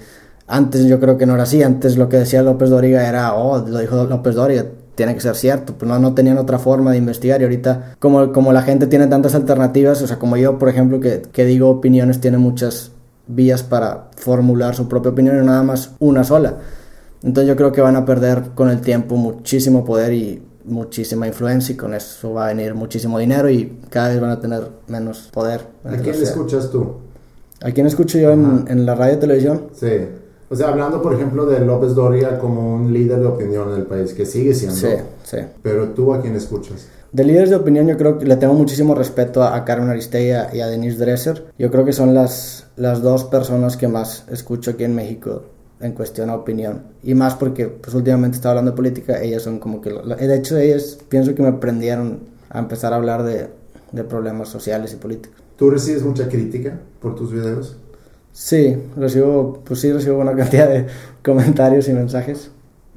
[0.52, 3.66] antes yo creo que no era así, antes lo que decía López Dóriga era, oh,
[3.66, 6.98] lo dijo López Dóriga, tiene que ser cierto, pues no, no tenían otra forma de
[6.98, 10.68] investigar y ahorita como, como la gente tiene tantas alternativas, o sea, como yo, por
[10.68, 12.92] ejemplo, que, que digo opiniones, tiene muchas
[13.26, 16.58] vías para formular su propia opinión y nada más una sola.
[17.22, 21.72] Entonces yo creo que van a perder con el tiempo muchísimo poder y muchísima influencia
[21.72, 25.30] y con eso va a venir muchísimo dinero y cada vez van a tener menos
[25.32, 25.62] poder.
[25.84, 26.96] ¿A quién escuchas tú?
[27.62, 29.68] ¿A quién escucho yo en, en, la radio y televisión?
[29.72, 29.88] Sí.
[30.52, 33.86] O sea, hablando, por ejemplo, de López Doria como un líder de opinión en el
[33.86, 34.76] país, que sigue siendo.
[34.76, 34.88] Sí,
[35.24, 35.38] sí.
[35.62, 36.88] Pero tú a quién escuchas?
[37.10, 40.60] De líderes de opinión yo creo que le tengo muchísimo respeto a, Karen Aristea y
[40.60, 41.46] a, Denise Dresser.
[41.58, 45.44] Yo creo que son las, las dos personas que más escucho aquí en México
[45.80, 46.82] en cuestión a opinión.
[47.02, 49.88] Y más porque pues últimamente estaba hablando de política, ellas son como que...
[49.88, 53.48] De hecho, ellas pienso que me aprendieron a empezar a hablar de,
[53.90, 55.42] de problemas sociales y políticos.
[55.56, 57.78] ¿Tú recibes mucha crítica por tus videos?
[58.32, 60.86] Sí, recibo, pues sí recibo una cantidad de
[61.24, 62.50] comentarios y mensajes.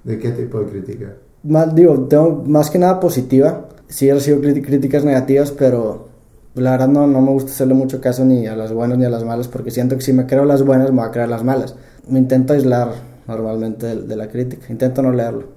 [0.04, 1.14] ¿De qué tipo de crítica?
[1.44, 3.68] Más, digo, tengo más que nada positiva.
[3.88, 6.08] Sí recibo críticas negativas, pero
[6.56, 9.10] la verdad no, no me gusta hacerle mucho caso ni a las buenas ni a
[9.10, 11.44] las malas, porque siento que si me creo las buenas me voy a creer las
[11.44, 11.76] malas.
[12.08, 12.94] Me intento aislar
[13.28, 15.48] normalmente de, la crítica, intento no leerlo.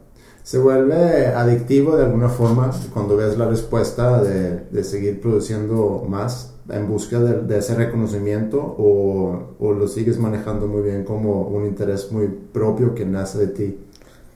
[0.43, 6.55] ¿Se vuelve adictivo de alguna forma cuando ves la respuesta de, de seguir produciendo más?
[6.71, 12.13] En busca de, ese reconocimiento o, o, lo sigues manejando muy bien como un interés
[12.13, 13.79] muy propio que nace de ti?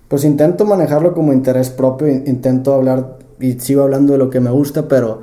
[0.09, 4.51] Pues intento manejarlo como interés propio, intento hablar y sigo hablando de lo que me
[4.51, 5.23] gusta, pero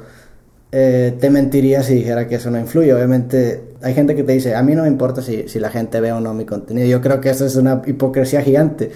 [0.72, 2.94] eh, te mentiría si dijera que eso no influye.
[2.94, 6.00] Obviamente hay gente que te dice, a mí no me importa si, si la gente
[6.02, 6.88] ve o no mi contenido.
[6.88, 8.92] Yo creo que eso es una hipocresía gigante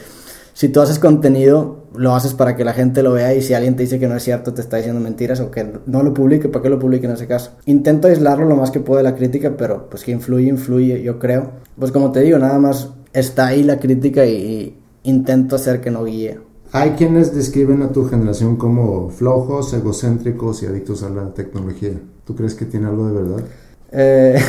[0.53, 3.75] si tú haces contenido, lo haces para que la gente lo vea y si alguien
[3.75, 6.47] te dice que no es cierto, te está diciendo mentiras o que no lo publique,
[6.47, 7.51] ¿para qué lo publique en ese caso?
[7.65, 11.17] Intento aislarlo lo más que puedo de la crítica, pero pues que influye, influye, yo
[11.17, 11.51] creo.
[11.77, 16.05] Pues como te digo, nada más está ahí la crítica y, intento hacer que no
[16.05, 16.39] guíe.
[16.71, 21.91] Hay quienes describen a tu generación como flojos, egocéntricos y adictos a la tecnología.
[22.25, 23.43] ¿Tú crees que tiene algo de verdad?
[23.91, 24.39] Eh,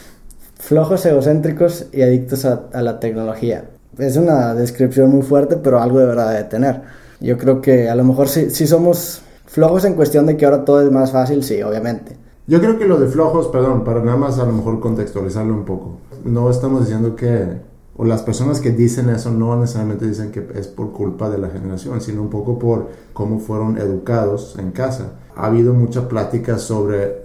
[0.58, 6.06] flojos, egocéntricos y adictos a la tecnología es una descripción muy fuerte, pero algo de
[6.06, 6.82] verdad de tener.
[7.20, 10.64] Yo creo que a lo mejor si, si somos flojos en cuestión de que ahora
[10.64, 12.16] todo es más fácil, sí, obviamente.
[12.46, 15.64] Yo creo que lo de flojos, perdón, para nada más a lo mejor contextualizarlo un
[15.64, 15.96] poco.
[16.24, 17.46] No estamos diciendo que,
[17.96, 21.48] o las personas que dicen eso no necesariamente dicen que es por culpa de la
[21.48, 25.12] generación, sino un poco por cómo fueron educados en casa.
[25.36, 27.23] Ha habido mucha plática sobre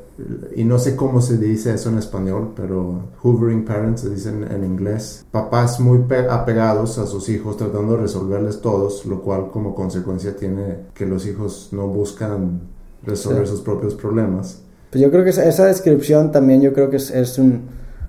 [0.56, 4.64] y no sé cómo se dice eso en español, pero hoovering parents se dice en,
[4.64, 5.26] inglés.
[5.32, 10.88] Papás muy apegados a sus hijos tratando de resolverles todos, lo cual como consecuencia tiene
[10.94, 12.62] que los hijos no buscan
[13.04, 14.62] resolver sus propios problemas.
[14.92, 17.62] Pues yo creo que esa, descripción también yo creo que es, es un,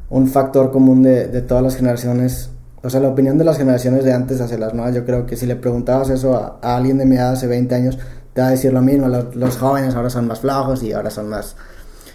[0.08, 2.50] un, factor común de, de, todas las generaciones.
[2.82, 5.36] O sea, la opinión de las generaciones de antes hacia las nuevas, yo creo que
[5.36, 7.98] si le preguntabas eso a, a alguien de mi edad hace 20 años,
[8.32, 9.08] te va a decir lo mismo.
[9.08, 11.54] Los, los jóvenes ahora son más flojos y ahora son más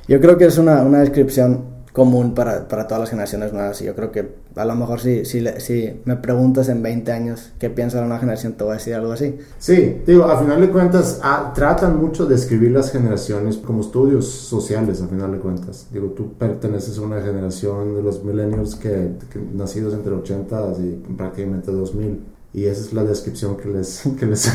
[0.08, 3.80] yo creo que es una, una descripción común para, para, todas las generaciones nuevas.
[3.80, 7.70] Yo creo que a lo mejor si, si, si me preguntas en 20 años qué
[7.70, 9.38] piensa la nueva generación, te voy a decir algo así.
[9.60, 14.26] Sí, digo, a final de cuentas, ah, tratan mucho de escribir las generaciones como estudios
[14.28, 15.88] sociales, a final de cuentas.
[15.92, 19.12] Digo, tú perteneces a una generación de los millennials que,
[19.54, 24.50] nacidos entre 80 y prácticamente 2000 y esa es la descripción que les, que les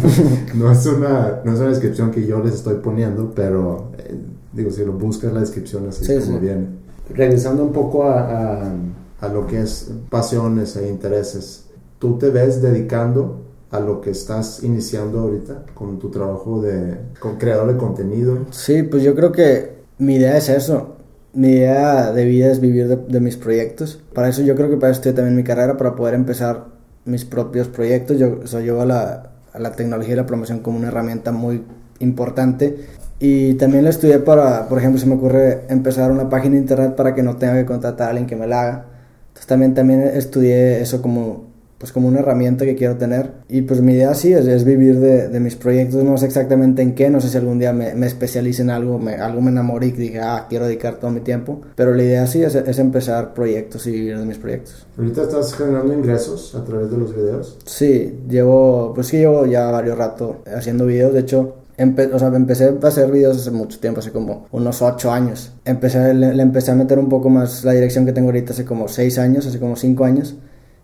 [0.54, 4.18] No es, una, no es una descripción que yo les estoy poniendo, pero eh,
[4.56, 6.66] Digo, si lo buscas la descripción así como viene.
[7.14, 8.72] Regresando un poco a,
[9.20, 11.66] a, lo que es pasiones e intereses,
[11.98, 17.36] ¿tú te ves dedicando a lo que estás iniciando ahorita con tu trabajo de con
[17.36, 18.46] creador de contenido?
[18.50, 20.96] Sí, pues yo creo que mi idea es eso.
[21.34, 24.02] Mi idea de vida es vivir de, mis proyectos.
[24.14, 26.68] Para eso yo creo que para eso estoy también mi carrera, para poder empezar
[27.04, 28.18] mis propios proyectos.
[28.18, 31.62] Yo, o yo a la, a la tecnología y la promoción como una herramienta muy
[31.98, 32.86] importante
[33.18, 36.94] y también lo estudié para, por ejemplo, se me ocurre empezar una página de internet
[36.94, 38.86] para que no tenga que contratar a alguien que me la haga.
[39.28, 41.44] Entonces también, también estudié eso como,
[41.78, 43.32] pues como una herramienta que quiero tener.
[43.48, 46.04] Y pues mi idea sí es, es vivir de, de, mis proyectos.
[46.04, 48.98] No sé exactamente en qué, no sé si algún día me, me especialice en algo,
[48.98, 51.62] me, algo me enamoré y dije, ah, quiero dedicar todo mi tiempo.
[51.74, 54.86] Pero la idea sí es, es empezar proyectos y vivir de mis proyectos.
[54.98, 57.58] ¿Ahorita estás generando ingresos a través de los videos?
[57.64, 61.12] Sí, llevo, pues sí, llevo ya varios rato haciendo videos.
[61.12, 65.12] De hecho, o sea, empecé a hacer videos hace mucho tiempo, hace como unos 8
[65.12, 65.52] años.
[65.64, 68.88] Empecé, le, empecé a meter un poco más la dirección que tengo ahorita hace como
[68.88, 70.36] 6 años, hace como 5 años.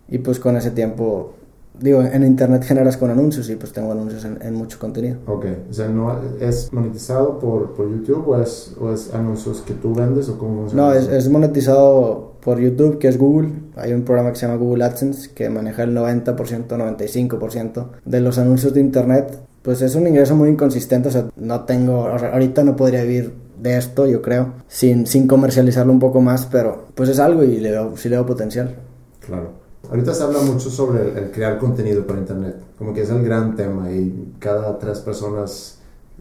[0.09, 1.32] Y pues con ese tiempo,
[1.80, 5.16] digo, en internet generas con anuncios y pues tengo anuncios en, mucho contenido.
[5.26, 9.72] Ok, o sea, ¿no es monetizado por, por YouTube o es, o es, anuncios que
[9.72, 13.53] tú vendes o cómo No, es, es monetizado por YouTube, que es Google.
[13.76, 18.36] Hay un programa que se llama Google AdSense que maneja el 90%, 95% de los
[18.36, 22.77] anuncios de internet pues es un ingreso muy inconsistente, o sea, no tengo, ahorita no
[22.77, 27.19] podría vivir de esto, yo creo, sin, sin comercializarlo un poco más, pero pues es
[27.19, 28.75] algo y le veo, sí le veo potencial.
[29.21, 29.63] Claro.
[29.89, 33.55] Ahorita se habla mucho sobre el, crear contenido para internet, como que es el gran
[33.55, 35.79] tema y cada tres personas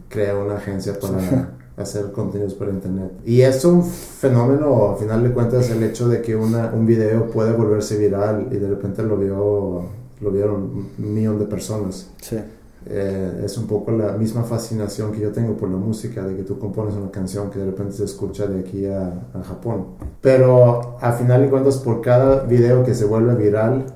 [0.08, 3.10] crea una agencia para, hacer contenidos para internet.
[3.24, 7.28] Y es un fenómeno, a final de cuentas, el hecho de que una, un video
[7.28, 12.08] puede volverse viral y de repente lo vio lo vieron un millón de personas.
[12.20, 12.38] Sí.
[12.86, 16.42] Eh, es un poco la misma fascinación que yo tengo por la música, de que
[16.42, 19.86] tú compones una canción que de repente se escucha de aquí a, a Japón.
[20.20, 23.86] Pero al final de cuentas, por cada video que se vuelve viral,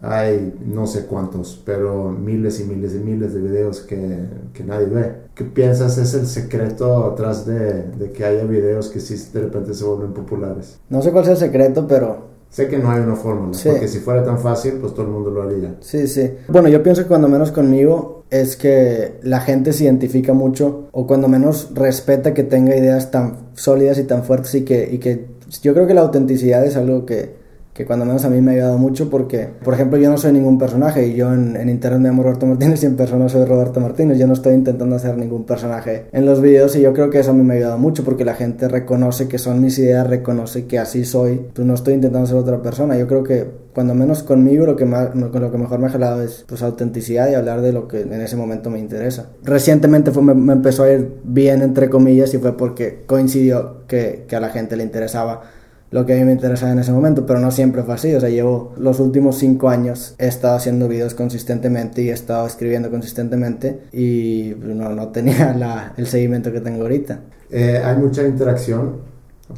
[0.00, 4.86] hay no sé cuántos, pero miles y miles y miles de videos que, que nadie
[4.86, 5.12] ve.
[5.34, 9.74] ¿Qué piensas es el secreto atrás de, de, que haya videos que sí de repente
[9.74, 10.78] se vuelven populares?
[10.88, 12.28] No sé cuál es el secreto, pero...
[12.50, 13.68] Sé que no hay una fórmula, Sí.
[13.68, 15.76] porque si fuera tan fácil, pues todo el mundo lo haría.
[15.80, 16.30] Sí, sí.
[16.48, 21.06] Bueno, yo pienso que cuando menos conmigo es que la gente se identifica mucho o
[21.06, 25.26] cuando menos respeta que tenga ideas tan sólidas y tan fuertes y que, y que
[25.62, 27.37] yo creo que la autenticidad es algo que,
[27.78, 30.32] que cuando menos a mí me ha ayudado mucho porque, por ejemplo, yo no soy
[30.32, 33.44] ningún personaje y yo en, en internet me llamo Roberto Martínez y en persona soy
[33.44, 34.18] Roberto Martínez.
[34.18, 37.30] Yo no estoy intentando hacer ningún personaje en los videos y yo creo que eso
[37.30, 40.66] a mí me ha ayudado mucho porque la gente reconoce que son mis ideas, reconoce
[40.66, 41.40] que así soy.
[41.54, 42.98] Pues no estoy intentando ser otra persona.
[42.98, 46.20] Yo creo que cuando menos conmigo lo que, más, lo que mejor me ha jalado
[46.20, 49.30] es pues autenticidad y hablar de lo que en ese momento me interesa.
[49.44, 54.24] Recientemente fue, me, me empezó a ir bien entre comillas y fue porque coincidió que,
[54.26, 55.42] que a la gente le interesaba
[55.90, 58.14] lo que a mí me interesaba en ese momento, pero no siempre fue así.
[58.14, 62.46] O sea, llevo los últimos cinco años he estado haciendo videos consistentemente y he estado
[62.46, 67.20] escribiendo consistentemente y pues, no, no tenía la, el seguimiento que tengo ahorita.
[67.50, 68.96] Eh, hay mucha interacción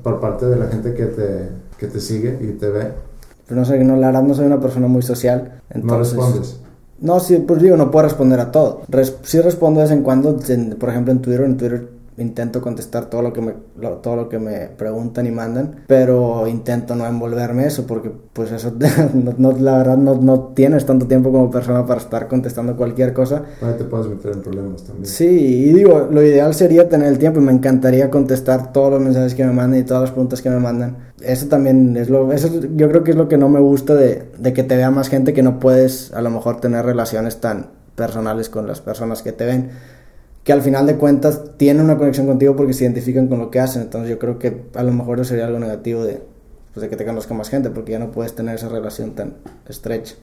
[0.02, 2.92] por parte de la gente que te, que te sigue y te ve.
[3.46, 5.60] Pero no sé, no, la verdad no soy una persona muy social.
[5.70, 6.60] Entonces, no respondes.
[7.00, 8.82] No, sí, pues digo, no puedo responder a todo.
[8.88, 11.88] Res sí respondo de vez en cuando, en, por ejemplo en Twitter, en Twitter
[12.22, 16.46] intento contestar todo lo que me lo, todo lo que me preguntan y mandan pero
[16.46, 18.72] intento no envolverme eso porque pues eso
[19.14, 23.12] no, no, la verdad no, no, tienes tanto tiempo como persona para estar contestando cualquier
[23.12, 23.42] cosa.
[23.62, 25.06] Ahí te puedes meter en problemas también.
[25.06, 29.00] Sí y digo lo ideal sería tener el tiempo y me encantaría contestar todos los
[29.00, 31.10] mensajes que me mandan y todas las preguntas que me mandan.
[31.20, 34.30] Eso también es lo eso yo creo que es lo que no me gusta de,
[34.38, 37.80] de que te vea más gente que no puedes a lo mejor tener relaciones tan
[37.94, 39.70] personales con las personas que te ven
[40.45, 43.61] que al final de cuentas tienen una conexión contigo porque se identifican con lo que
[43.61, 43.82] hacen.
[43.82, 46.22] Entonces yo creo que a lo mejor eso sería algo negativo de,
[46.72, 49.34] pues de que te conozca más gente porque ya no puedes tener esa relación tan
[49.68, 50.14] estrecha.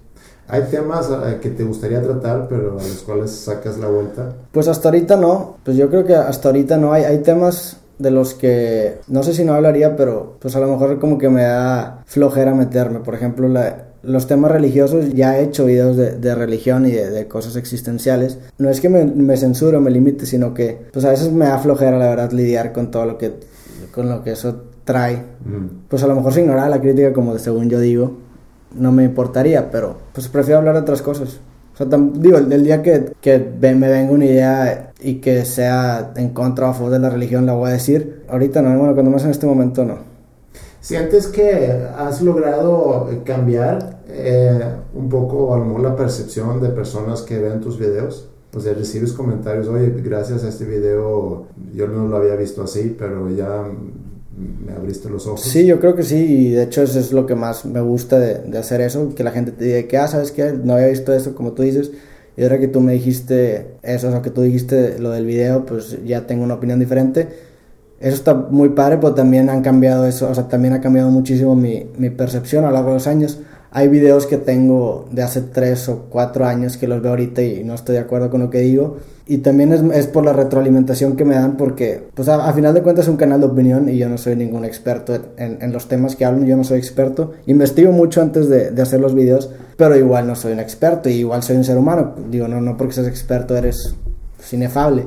[0.50, 4.34] ¿Hay temas eh, que te gustaría tratar pero a los cuales sacas la vuelta?
[4.52, 5.58] Pues hasta ahorita no.
[5.64, 6.94] Pues yo creo que hasta ahorita no.
[6.94, 10.68] Hay, hay temas de los que no sé si no hablaría, pero pues a lo
[10.68, 13.00] mejor como que me da flojera meterme.
[13.00, 17.10] Por ejemplo, la, los temas religiosos, ya he hecho videos de, de religión y de,
[17.10, 18.40] de, cosas existenciales.
[18.58, 21.46] No es que me, me censure o me limite, sino que pues a veces me
[21.46, 23.34] da flojera, la verdad, lidiar con todo lo que,
[23.92, 25.18] con lo que eso trae.
[25.44, 25.88] Mm.
[25.90, 28.18] Pues a lo mejor si ignorar la crítica, como de, según yo digo,
[28.76, 31.42] no me importaría, pero pues prefiero hablar de otras cosas.
[31.74, 36.14] O sea, digo, el, el, día que, que me venga una idea y que sea
[36.16, 38.24] en contra o a favor de la religión, la voy a decir.
[38.30, 40.18] Ahorita no, bueno, cuando más en este momento no.
[40.80, 44.60] ¿Sientes que has logrado cambiar eh,
[44.94, 48.30] un poco a lo mejor la percepción de personas que ven tus videos?
[48.54, 52.96] O sea, recibes comentarios, oye, gracias a este video yo no lo había visto así,
[52.98, 53.66] pero ya
[54.66, 55.42] me abriste los ojos.
[55.42, 58.20] Sí, yo creo que sí, y de hecho eso es lo que más me gusta
[58.20, 60.54] de, de hacer eso, que la gente te diga que, ah, ¿sabes qué?
[60.54, 61.92] No había visto eso como tú dices,
[62.38, 65.66] y ahora que tú me dijiste eso, o sea, que tú dijiste lo del video,
[65.66, 67.28] pues ya tengo una opinión diferente.
[68.00, 71.56] Eso está muy padre, pero también han cambiado eso, o sea, también ha cambiado muchísimo
[71.56, 73.40] mi, mi percepción a lo largo de los años.
[73.72, 77.64] Hay videos que tengo de hace 3 o 4 años que los veo ahorita y
[77.64, 78.98] no estoy de acuerdo con lo que digo.
[79.28, 82.74] Y también es, es por la retroalimentación que me dan porque, pues a, a, final
[82.74, 85.74] de cuentas es un canal de opinión y yo no soy ningún experto en, en
[85.74, 87.34] los temas que hablo, yo no soy experto.
[87.46, 91.14] Investigo mucho antes de, de, hacer los videos, pero igual no soy un experto y
[91.14, 92.16] igual soy un ser humano.
[92.32, 93.96] Digo, no, no porque seas experto eres
[94.54, 95.04] inefable.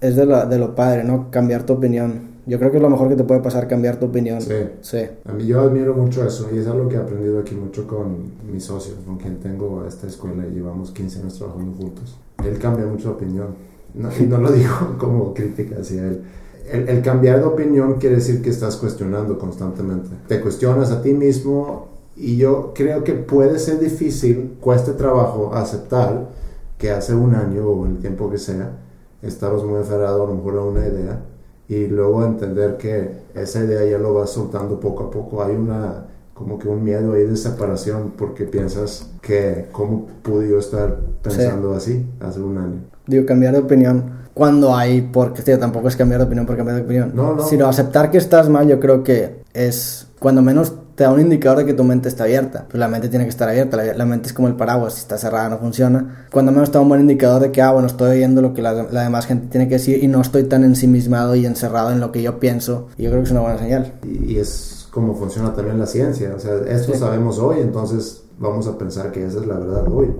[0.00, 1.30] Es de de lo padre, ¿no?
[1.30, 4.06] Cambiar tu opinión yo creo que es lo mejor que te puede pasar cambiar tu
[4.06, 4.40] opinión.
[4.40, 4.54] Sí.
[4.82, 4.98] sí.
[5.24, 8.32] A mí yo admiro mucho eso y es algo que he aprendido aquí mucho con
[8.50, 12.18] mi socio, con quien tengo esta escuela y llevamos 15 años trabajando juntos.
[12.44, 13.46] Él cambia mucho de opinión
[13.94, 16.22] no, y no lo digo como crítica hacia él.
[16.70, 20.10] El, el, cambiar de opinión quiere decir que estás cuestionando constantemente.
[20.28, 26.30] Te cuestionas a ti mismo y yo creo que puede ser difícil, cueste trabajo aceptar
[26.78, 28.78] que hace un año o el tiempo que sea,
[29.22, 31.20] estabas muy aferrado a lo mejor a una idea
[31.68, 35.42] y luego entender que esa idea ya lo vas soltando poco a poco.
[35.42, 40.58] Hay una como que un miedo ahí de separación porque piensas que cómo pude yo
[40.58, 41.92] estar pensando sí.
[41.92, 42.80] así hace un año.
[43.06, 46.78] Digo, cambiar de opinión cuando hay, porque tío, tampoco es cambiar de opinión por cambiar
[46.78, 47.46] de opinión, no, no.
[47.46, 51.58] sino aceptar que estás mal, yo creo que es cuando menos te da un indicador
[51.58, 52.66] de que tu mente está abierta.
[52.68, 55.18] Pues la mente tiene que estar abierta, la, mente es como el paraguas, si está
[55.18, 56.26] cerrada no funciona.
[56.30, 58.72] Cuando menos está un buen indicador de que, ah, bueno, estoy oyendo lo que la,
[58.90, 62.12] la, demás gente tiene que decir y no estoy tan ensimismado y encerrado en lo
[62.12, 62.88] que yo pienso.
[62.96, 63.94] Y yo creo que es una buena señal.
[64.04, 68.78] Y, es como funciona también la ciencia, o sea, esto sabemos hoy, entonces vamos a
[68.78, 70.14] pensar que esa es la verdad hoy.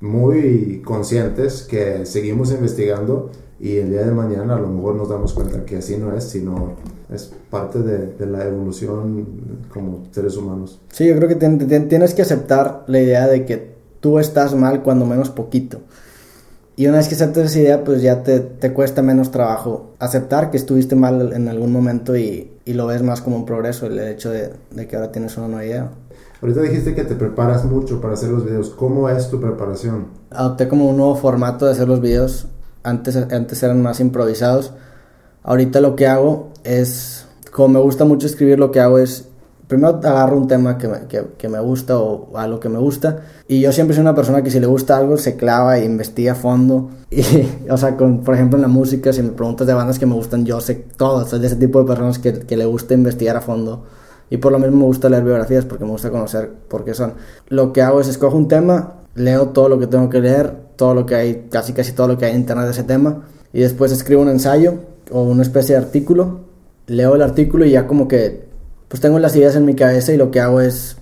[0.00, 3.30] Muy conscientes que seguimos investigando
[3.60, 6.24] y el día de mañana a lo mejor nos damos cuenta que así no es,
[6.24, 6.74] sino
[7.12, 9.26] es parte de, de la evolución
[9.72, 10.80] como seres humanos.
[10.92, 15.06] Sí, yo creo que tienes que aceptar la idea de que tú estás mal cuando
[15.06, 15.80] menos poquito.
[16.76, 20.52] Y una vez que aceptas esa idea, pues ya te, te, cuesta menos trabajo aceptar
[20.52, 23.98] que estuviste mal en algún momento y, y lo ves más como un progreso, el
[23.98, 25.90] hecho de, de, que ahora tienes una nueva idea.
[26.40, 28.70] Ahorita dijiste que te preparas mucho para hacer los videos.
[28.70, 30.06] ¿Cómo es tu preparación?
[30.30, 32.46] Adopté como un nuevo formato de hacer los videos
[32.82, 34.72] antes, antes eran más improvisados.
[35.42, 39.28] Ahorita lo que hago es, como me gusta mucho escribir, lo que hago es,
[39.66, 43.20] primero agarro un tema que me, que, que me gusta o algo que me gusta.
[43.46, 46.32] Y yo siempre soy una persona que si le gusta algo se clava e investiga
[46.32, 46.90] a fondo.
[47.10, 47.22] Y,
[47.70, 50.14] o sea, con, por ejemplo en la música, si me preguntas de bandas que me
[50.14, 51.26] gustan, yo sé todo.
[51.26, 53.84] Soy de ese tipo de personas que, que le gusta investigar a fondo.
[54.30, 57.14] Y por lo mismo me gusta leer biografías porque me gusta conocer por qué son.
[57.48, 60.94] Lo que hago es escojo un tema, leo todo lo que tengo que leer, todo
[60.94, 63.60] lo que hay, casi casi todo lo que hay en internet de ese tema, y
[63.60, 64.74] después escribo un ensayo
[65.10, 66.40] o una especie de artículo,
[66.86, 68.46] leo el artículo y ya como que
[68.88, 70.96] pues tengo las ideas en mi cabeza y lo que hago es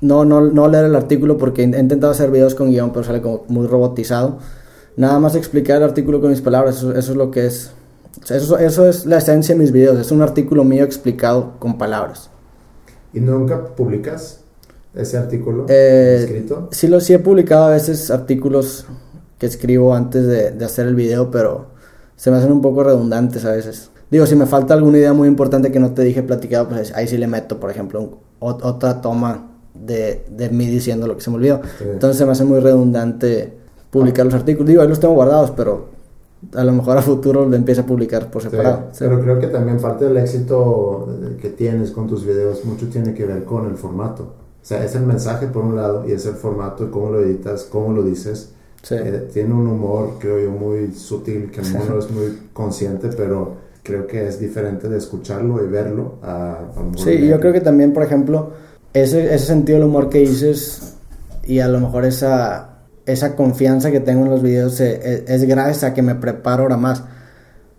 [0.00, 3.22] no, no, no leer el artículo porque he intentado hacer videos con guion pero sale
[3.22, 4.38] como muy robotizado.
[4.96, 7.70] Nada más explicar el artículo con mis palabras, eso, es lo que es.
[8.28, 12.28] Eso, eso es la esencia de mis videos, es un artículo mío explicado con palabras.
[13.14, 14.40] ¿Y nunca publicas
[14.94, 16.68] ese artículo eh, escrito?
[16.72, 18.86] Sí, lo, sí he publicado a veces artículos
[19.42, 21.66] que escribo antes de, de, hacer el video, pero
[22.14, 23.90] se me hacen un poco redundantes a veces.
[24.08, 27.08] Digo, si me falta alguna idea muy importante que no te dije platicado, pues ahí
[27.08, 31.38] sí le meto, por ejemplo, otra toma de, de, mí diciendo lo que se me
[31.38, 31.60] olvidó.
[31.80, 33.52] Entonces se me hace muy redundante
[33.90, 34.68] publicar los artículos.
[34.68, 35.88] Digo, ahí los tengo guardados, pero
[36.54, 38.90] a lo mejor a futuro lo empiezo a publicar por separado.
[38.96, 41.08] Pero creo que también parte del éxito
[41.40, 44.22] que tienes con tus videos mucho tiene que ver con el formato.
[44.22, 47.64] O sea, es el mensaje por un lado y es el formato, cómo lo editas,
[47.64, 48.52] cómo lo dices.
[48.90, 54.06] Eh, tiene un humor, creo yo, muy sutil, que no es muy consciente, pero creo
[54.06, 56.58] que es diferente de escucharlo y verlo a,
[56.96, 58.52] Sí, yo creo que también, por ejemplo,
[58.92, 60.94] ese, ese sentido del humor que dices
[61.44, 65.44] y a lo mejor esa, esa confianza que tengo en los videos es, eh, es,
[65.44, 67.04] gracias a que me preparo ahora más.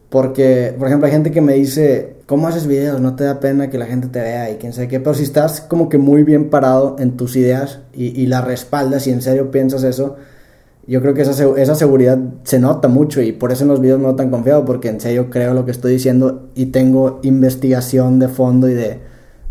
[0.10, 3.02] Porque, por ejemplo, hay gente que me dice, ¿cómo haces videos?
[3.02, 5.00] No te da pena que la gente te vea y quién sabe qué.
[5.00, 9.08] Pero si estás como que muy bien parado en tus ideas y, y la respaldas
[9.08, 10.18] y en serio piensas eso,
[10.86, 14.00] yo creo que esa, esa seguridad se nota mucho y por eso en los videos
[14.00, 18.28] no tan confiado, porque en serio creo lo que estoy diciendo y tengo investigación de
[18.28, 19.00] fondo y de,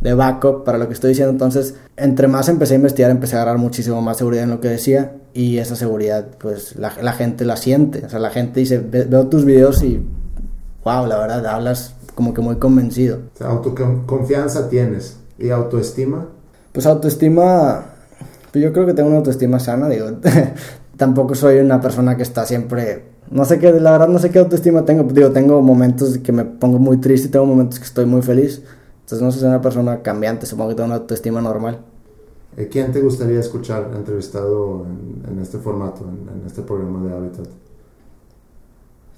[0.01, 1.33] de backup para lo que estoy diciendo.
[1.33, 4.68] Entonces, entre más empecé a investigar, empecé a agarrar muchísimo más seguridad en lo que
[4.68, 8.05] decía y esa seguridad, pues la, la gente la siente.
[8.05, 10.05] O sea, la gente dice, veo tus videos y,
[10.85, 13.20] wow, la verdad, hablas como que muy convencido.
[13.35, 16.28] O sea, autoconfianza tienes y autoestima.
[16.72, 17.87] Pues autoestima,
[18.51, 20.09] pues yo creo que tengo una autoestima sana, digo.
[21.03, 24.38] tampoco soy una persona que está siempre no sé qué, la verdad no sé qué
[24.38, 25.03] autoestima tengo.
[25.05, 28.62] Digo, tengo momentos que me pongo muy triste y tengo momentos que estoy muy feliz.
[29.00, 31.80] Entonces no sé si soy una persona cambiante, supongo que tengo una autoestima normal.
[32.57, 34.86] Eh, ¿Quién te gustaría escuchar entrevistado
[35.28, 37.46] en, este formato, en, este programa de Habitat?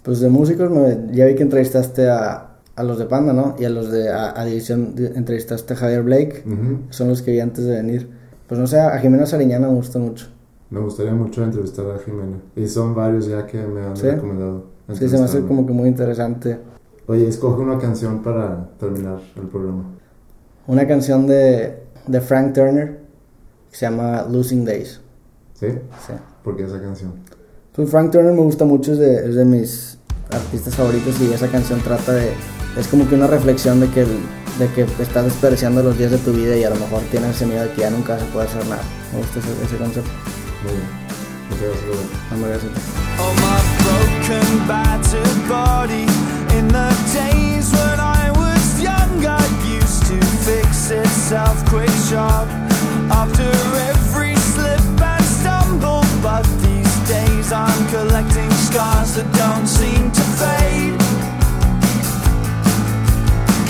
[0.04, 0.70] Pues de músicos,
[1.12, 3.56] ya vi que entrevistaste a, a, los de Panda, ¿no?
[3.58, 6.44] Y a los de a, División entrevistaste a Javier Blake,
[6.90, 8.08] son los que vi antes de venir.
[8.46, 10.33] Pues no sé, a Jimena Sariñana me gusta mucho.
[10.70, 12.38] Me gustaría mucho entrevistar a Jimena.
[12.56, 14.64] Y son varios ya que me han recomendado.
[14.92, 16.58] Sí, se me hace como que muy interesante.
[17.06, 19.84] Oye, escoge una canción para terminar el programa.
[20.66, 23.00] Una canción de, de Frank Turner
[23.70, 25.00] que se llama Losing Days.
[25.54, 25.68] ¿Sí?
[26.06, 26.12] Sí.
[26.42, 27.12] ¿Por qué esa canción?
[27.74, 29.98] Pues Frank Turner me gusta mucho, es de, es de mis
[30.30, 32.32] artistas favoritos y esa canción trata de...
[32.78, 36.32] Es como que una reflexión de que, de que estás desperdiciando los días de tu
[36.32, 38.66] vida y a lo mejor tienes ese miedo de que ya nunca se puede hacer
[38.66, 38.82] nada.
[39.12, 40.10] Me gusta ese, ese concepto.
[43.18, 46.06] Oh, my broken, battered body.
[46.56, 52.48] In the days when I was young, I used to fix itself quick, sharp.
[53.10, 53.50] After
[53.90, 60.98] every slip and stumble, but these days I'm collecting scars that don't seem to fade.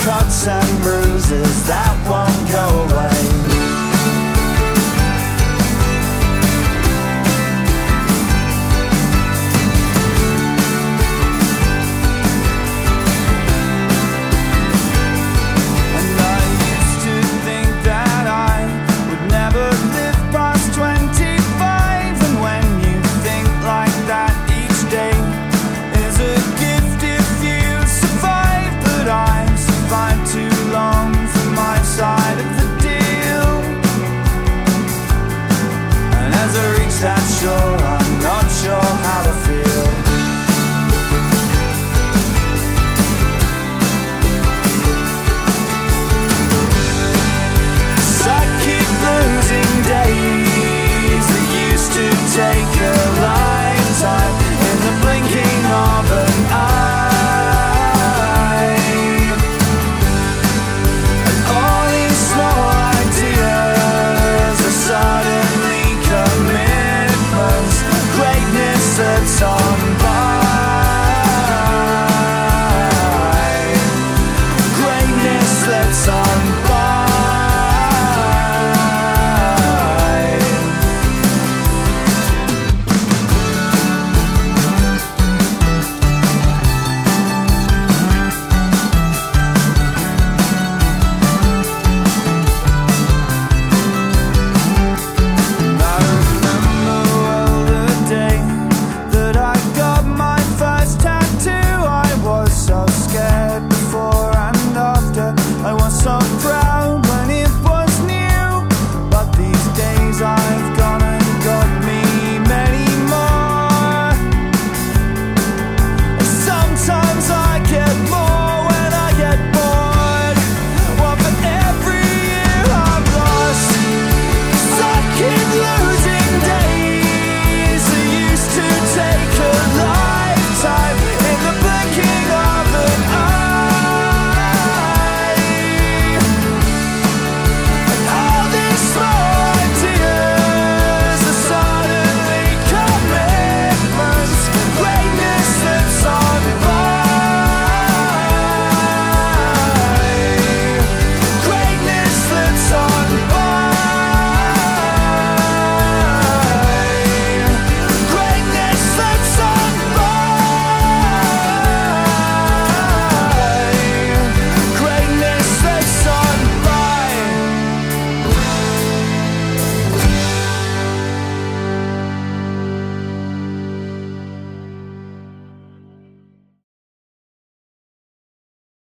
[0.05, 1.64] Cuts and bruises